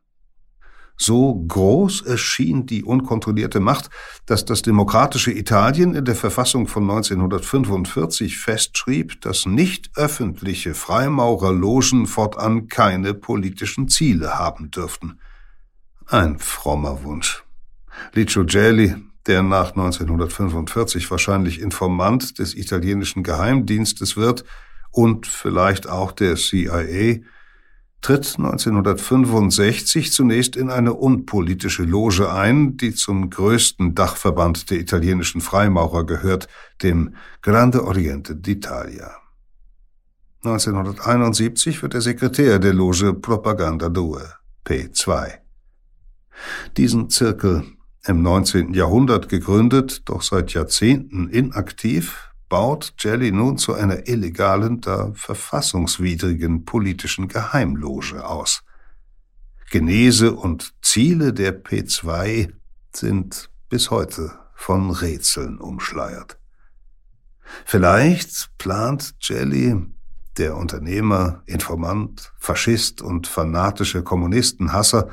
[1.00, 3.88] So groß erschien die unkontrollierte Macht,
[4.26, 12.66] dass das demokratische Italien in der Verfassung von 1945 festschrieb, dass nicht öffentliche Freimaurerlogen fortan
[12.66, 15.20] keine politischen Ziele haben dürften.
[16.06, 17.44] Ein frommer Wunsch.
[18.12, 18.96] Licio Gelli,
[19.26, 24.44] der nach 1945 wahrscheinlich Informant des italienischen Geheimdienstes wird
[24.90, 27.20] und vielleicht auch der CIA,
[28.00, 36.06] tritt 1965 zunächst in eine unpolitische Loge ein, die zum größten Dachverband der italienischen Freimaurer
[36.06, 36.48] gehört,
[36.82, 39.10] dem Grande Oriente d'Italia.
[40.44, 44.22] 1971 wird er Sekretär der Loge Propaganda 2,
[44.64, 45.32] P2.
[46.76, 47.64] Diesen Zirkel
[48.06, 48.72] im 19.
[48.72, 57.28] Jahrhundert gegründet, doch seit Jahrzehnten inaktiv, baut Jelly nun zu einer illegalen, da verfassungswidrigen politischen
[57.28, 58.62] Geheimloge aus.
[59.70, 62.52] Genese und Ziele der P2
[62.94, 66.38] sind bis heute von Rätseln umschleiert.
[67.64, 69.76] Vielleicht plant Jelly,
[70.38, 75.10] der Unternehmer, Informant, Faschist und fanatische Kommunistenhasser,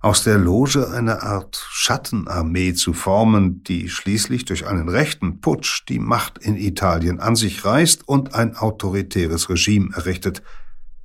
[0.00, 5.98] aus der Loge eine Art Schattenarmee zu formen, die schließlich durch einen rechten Putsch die
[5.98, 10.42] Macht in Italien an sich reißt und ein autoritäres Regime errichtet.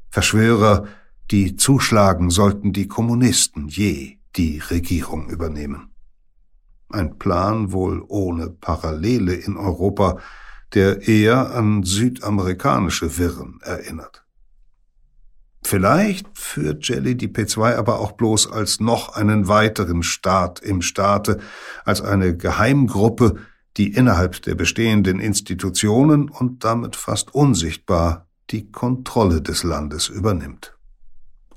[0.10, 0.88] Verschwörer,
[1.30, 5.90] die zuschlagen, sollten die Kommunisten je die Regierung übernehmen.
[6.90, 10.20] Ein Plan wohl ohne Parallele in Europa,
[10.74, 14.25] der eher an südamerikanische Wirren erinnert.
[15.66, 21.40] Vielleicht führt Jelly die P2 aber auch bloß als noch einen weiteren Staat im Staate,
[21.86, 23.38] als eine Geheimgruppe,
[23.76, 30.78] die innerhalb der bestehenden Institutionen und damit fast unsichtbar die Kontrolle des Landes übernimmt.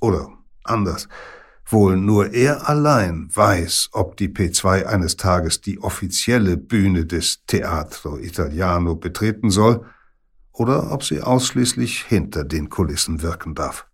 [0.01, 0.31] Oder
[0.65, 1.07] anders,
[1.67, 8.17] wohl nur er allein weiß, ob die P2 eines Tages die offizielle Bühne des Teatro
[8.17, 9.85] Italiano betreten soll
[10.51, 13.88] oder ob sie ausschließlich hinter den Kulissen wirken darf.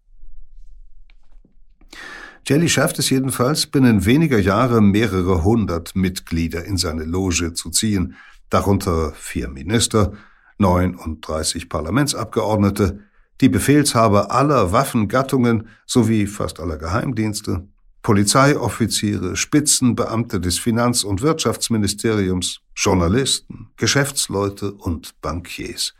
[2.46, 8.16] Jelly schafft es jedenfalls, binnen weniger Jahre mehrere hundert Mitglieder in seine Loge zu ziehen,
[8.50, 10.12] darunter vier Minister,
[10.58, 13.00] 39 Parlamentsabgeordnete,
[13.40, 17.66] die Befehlshaber aller Waffengattungen sowie fast aller Geheimdienste,
[18.02, 25.94] Polizeioffiziere, Spitzenbeamte des Finanz- und Wirtschaftsministeriums, Journalisten, Geschäftsleute und Bankiers.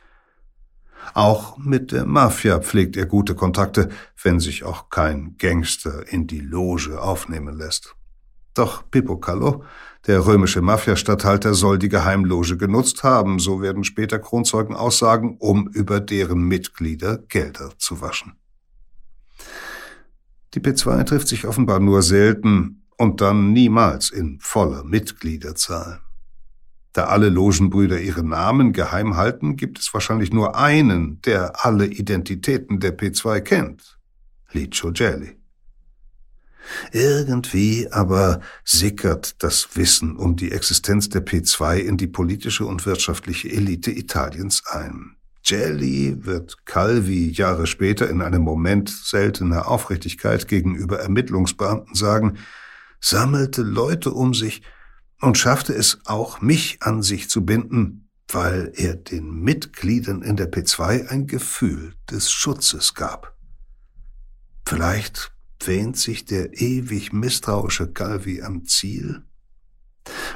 [1.13, 3.91] Auch mit der Mafia pflegt er gute Kontakte,
[4.23, 7.95] wenn sich auch kein Gangster in die Loge aufnehmen lässt.
[8.55, 9.65] Doch Pippo Callo,
[10.07, 16.01] der römische Mafiastatthalter, soll die Geheimloge genutzt haben, so werden später Kronzeugen aussagen, um über
[16.01, 18.35] deren Mitglieder Gelder zu waschen.
[20.55, 26.01] Die P2 trifft sich offenbar nur selten und dann niemals in voller Mitgliederzahl.
[26.95, 32.79] Da alle Logenbrüder ihre Namen geheim halten, gibt es wahrscheinlich nur einen, der alle Identitäten
[32.79, 33.99] der P2 kennt.
[34.53, 35.37] Licio Gelli.
[36.93, 43.51] Irgendwie aber sickert das Wissen um die Existenz der P2 in die politische und wirtschaftliche
[43.51, 45.17] Elite Italiens ein.
[45.45, 52.39] Jelly wird Calvi Jahre später in einem Moment seltener Aufrichtigkeit gegenüber Ermittlungsbeamten sagen,
[53.01, 54.63] sammelte Leute um sich
[55.21, 60.51] und schaffte es auch, mich an sich zu binden, weil er den Mitgliedern in der
[60.51, 63.37] P2 ein Gefühl des Schutzes gab.
[64.67, 69.23] Vielleicht wähnt sich der ewig misstrauische Calvi am Ziel?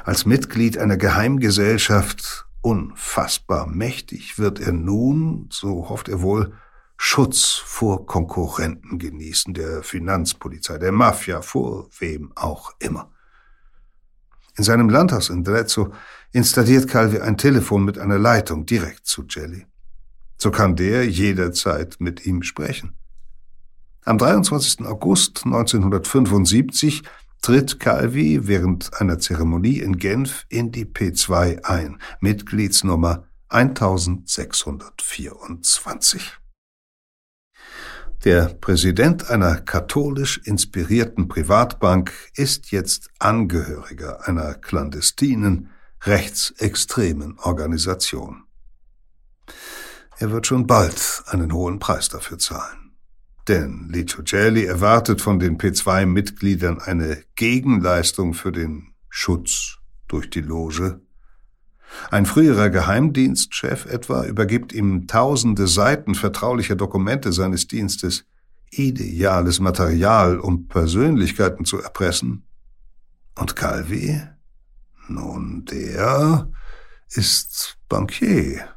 [0.03, 6.53] Als Mitglied einer Geheimgesellschaft unfassbar mächtig wird er nun, so hofft er wohl,
[6.97, 13.11] Schutz vor Konkurrenten genießen, der Finanzpolizei, der Mafia, vor wem auch immer.
[14.59, 15.93] In seinem Landhaus in Drezzo
[16.33, 19.65] installiert Calvi ein Telefon mit einer Leitung direkt zu Jelly.
[20.37, 22.91] So kann der jederzeit mit ihm sprechen.
[24.03, 24.85] Am 23.
[24.85, 27.03] August 1975
[27.41, 36.33] tritt Calvi während einer Zeremonie in Genf in die P2 ein, Mitgliedsnummer 1624.
[38.25, 45.69] Der Präsident einer katholisch inspirierten Privatbank ist jetzt Angehöriger einer clandestinen,
[46.01, 48.43] rechtsextremen Organisation.
[50.17, 52.91] Er wird schon bald einen hohen Preis dafür zahlen.
[53.47, 59.77] Denn Licio Gelli erwartet von den P2-Mitgliedern eine Gegenleistung für den Schutz
[60.09, 60.99] durch die Loge.
[62.11, 68.25] Ein früherer Geheimdienstchef etwa übergibt ihm tausende Seiten vertraulicher Dokumente seines Dienstes,
[68.71, 72.43] ideales Material, um Persönlichkeiten zu erpressen.
[73.35, 74.21] Und Calvi?
[75.07, 76.49] Nun, der
[77.09, 78.67] ist Bankier.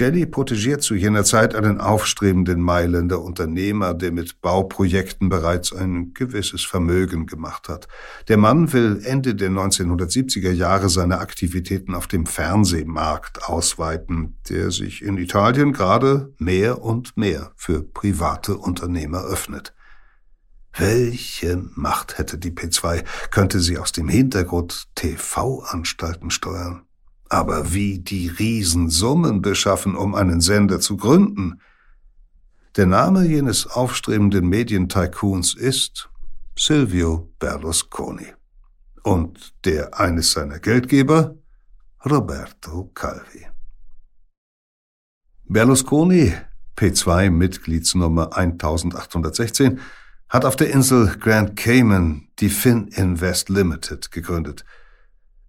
[0.00, 6.64] Jelly protegiert zu jener Zeit einen aufstrebenden Mailänder Unternehmer, der mit Bauprojekten bereits ein gewisses
[6.64, 7.86] Vermögen gemacht hat.
[8.28, 15.02] Der Mann will Ende der 1970er Jahre seine Aktivitäten auf dem Fernsehmarkt ausweiten, der sich
[15.02, 19.74] in Italien gerade mehr und mehr für private Unternehmer öffnet.
[20.72, 23.04] Welche Macht hätte die P2?
[23.30, 26.86] Könnte sie aus dem Hintergrund TV-Anstalten steuern?
[27.32, 31.60] Aber wie die Riesensummen beschaffen, um einen Sender zu gründen?
[32.76, 36.10] Der Name jenes aufstrebenden Medientycoons ist
[36.58, 38.26] Silvio Berlusconi.
[39.04, 41.36] Und der eines seiner Geldgeber?
[42.04, 43.46] Roberto Calvi.
[45.44, 46.34] Berlusconi,
[46.76, 49.78] P2 Mitgliedsnummer 1816,
[50.28, 54.64] hat auf der Insel Grand Cayman die Fin Invest Limited gegründet–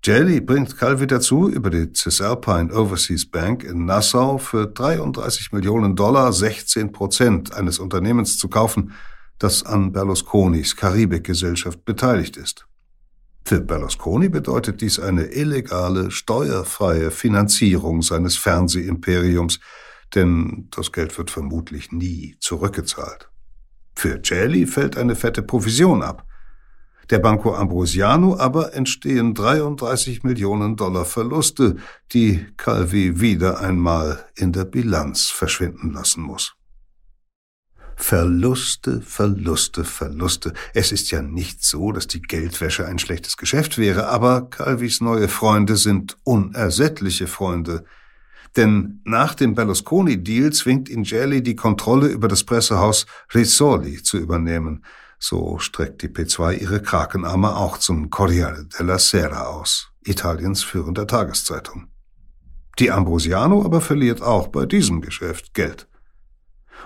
[0.04, 6.34] Jelly bringt Calvi dazu, über die Cisalpine Overseas Bank in Nassau für 33 Millionen Dollar
[6.34, 8.94] 16 Prozent eines Unternehmens zu kaufen,
[9.38, 12.66] das an Berlusconis Karibikgesellschaft beteiligt ist.
[13.46, 19.60] Für Berlusconi bedeutet dies eine illegale, steuerfreie Finanzierung seines Fernsehimperiums,
[20.16, 23.30] denn das Geld wird vermutlich nie zurückgezahlt.
[23.96, 26.26] Für Jelly fällt eine fette Provision ab.
[27.12, 31.76] Der Banco Ambrosiano aber entstehen 33 Millionen Dollar Verluste,
[32.14, 36.54] die Calvi wieder einmal in der Bilanz verschwinden lassen muss.
[37.98, 40.54] Verluste, Verluste, Verluste.
[40.74, 45.28] Es ist ja nicht so, dass die Geldwäsche ein schlechtes Geschäft wäre, aber Calvis neue
[45.28, 47.84] Freunde sind unersättliche Freunde.
[48.56, 54.86] Denn nach dem Berlusconi-Deal zwingt ihn Jelly die Kontrolle über das Pressehaus Risoli zu übernehmen.
[55.24, 61.90] So streckt die P2 ihre Krakenarme auch zum Corriere della Sera aus, Italiens führender Tageszeitung.
[62.80, 65.88] Die Ambrosiano aber verliert auch bei diesem Geschäft Geld.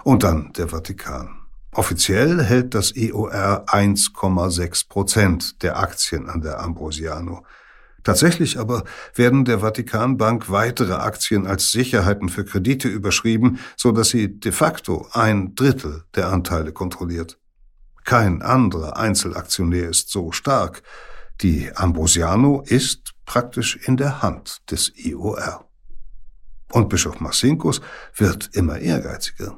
[0.03, 1.29] Und dann der Vatikan.
[1.71, 7.45] Offiziell hält das EOR 1,6 Prozent der Aktien an der Ambrosiano.
[8.03, 8.83] Tatsächlich aber
[9.13, 15.07] werden der Vatikanbank weitere Aktien als Sicherheiten für Kredite überschrieben, so dass sie de facto
[15.13, 17.39] ein Drittel der Anteile kontrolliert.
[18.05, 20.83] Kein anderer Einzelaktionär ist so stark.
[21.41, 25.67] Die Ambrosiano ist praktisch in der Hand des IOR.
[26.71, 27.81] Und Bischof Marcinkus
[28.15, 29.57] wird immer ehrgeiziger.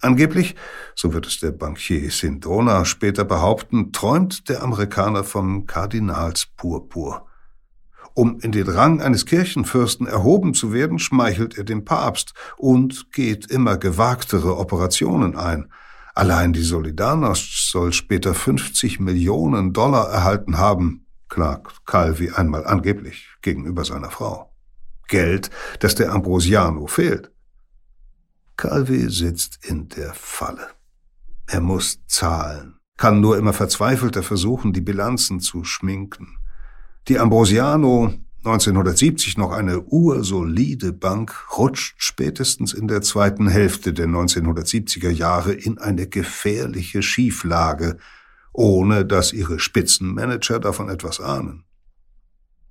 [0.00, 0.54] Angeblich,
[0.94, 7.26] so wird es der Bankier Sindona später behaupten, träumt der Amerikaner vom Kardinalspurpur.
[8.14, 13.50] Um in den Rang eines Kirchenfürsten erhoben zu werden, schmeichelt er dem Papst und geht
[13.50, 15.72] immer gewagtere Operationen ein–
[16.14, 23.84] Allein die Solidarność soll später 50 Millionen Dollar erhalten haben, klagt Calvi einmal angeblich gegenüber
[23.84, 24.52] seiner Frau.
[25.08, 25.50] Geld,
[25.80, 27.32] das der Ambrosiano fehlt.
[28.56, 30.68] Calvi sitzt in der Falle.
[31.46, 32.78] Er muss zahlen.
[33.02, 36.36] kann nur immer verzweifelter versuchen, die Bilanzen zu schminken.
[37.08, 45.10] Die Ambrosiano, 1970 noch eine ursolide Bank, rutscht spätestens in der zweiten Hälfte der 1970er
[45.10, 47.98] Jahre in eine gefährliche Schieflage,
[48.52, 51.62] ohne dass ihre Spitzenmanager davon etwas ahnen.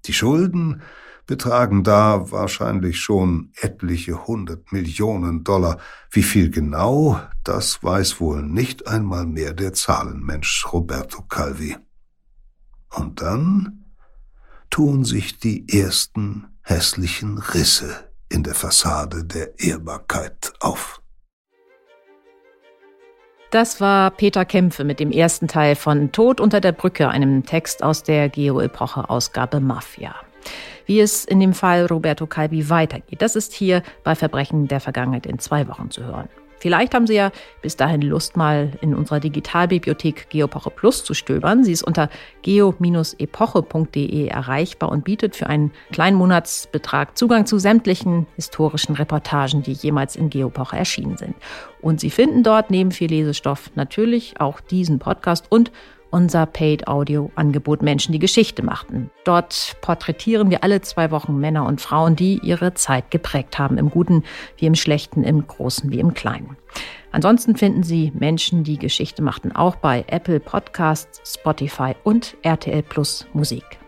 [0.05, 0.82] Die Schulden
[1.26, 5.80] betragen da wahrscheinlich schon etliche hundert Millionen Dollar.
[6.09, 11.78] Wie viel genau, das weiß wohl nicht einmal mehr der Zahlenmensch Roberto Calvi.
[12.89, 13.80] Und dann
[14.72, 21.01] tun sich die ersten hässlichen Risse in der Fassade der Ehrbarkeit auf.
[23.51, 27.84] Das war Peter Kämpfe mit dem ersten Teil von Tod unter der Brücke, einem Text
[27.84, 30.15] aus der Geo-Epoche-Ausgabe Mafia.
[30.86, 35.26] Wie es in dem Fall Roberto Calvi weitergeht, das ist hier bei Verbrechen der Vergangenheit
[35.26, 36.30] in zwei Wochen zu hören.
[36.62, 37.32] Vielleicht haben Sie ja
[37.64, 41.64] bis dahin Lust, mal in unserer Digitalbibliothek Geopoche Plus zu stöbern.
[41.64, 42.07] Sie ist unter
[42.43, 50.16] geo-epoche.de erreichbar und bietet für einen kleinen Monatsbetrag Zugang zu sämtlichen historischen Reportagen, die jemals
[50.16, 51.36] in Geopoche erschienen sind.
[51.82, 55.72] Und Sie finden dort neben viel Lesestoff natürlich auch diesen Podcast und
[56.12, 59.09] unser Paid-Audio-Angebot Menschen, die Geschichte machten.
[59.24, 63.89] Dort porträtieren wir alle zwei Wochen Männer und Frauen, die ihre Zeit geprägt haben, im
[63.89, 64.24] Guten
[64.57, 66.57] wie im Schlechten, im Großen wie im Kleinen.
[67.12, 73.26] Ansonsten finden Sie Menschen, die Geschichte machten, auch bei Apple Podcasts, Spotify und RTL Plus
[73.34, 73.80] Musik.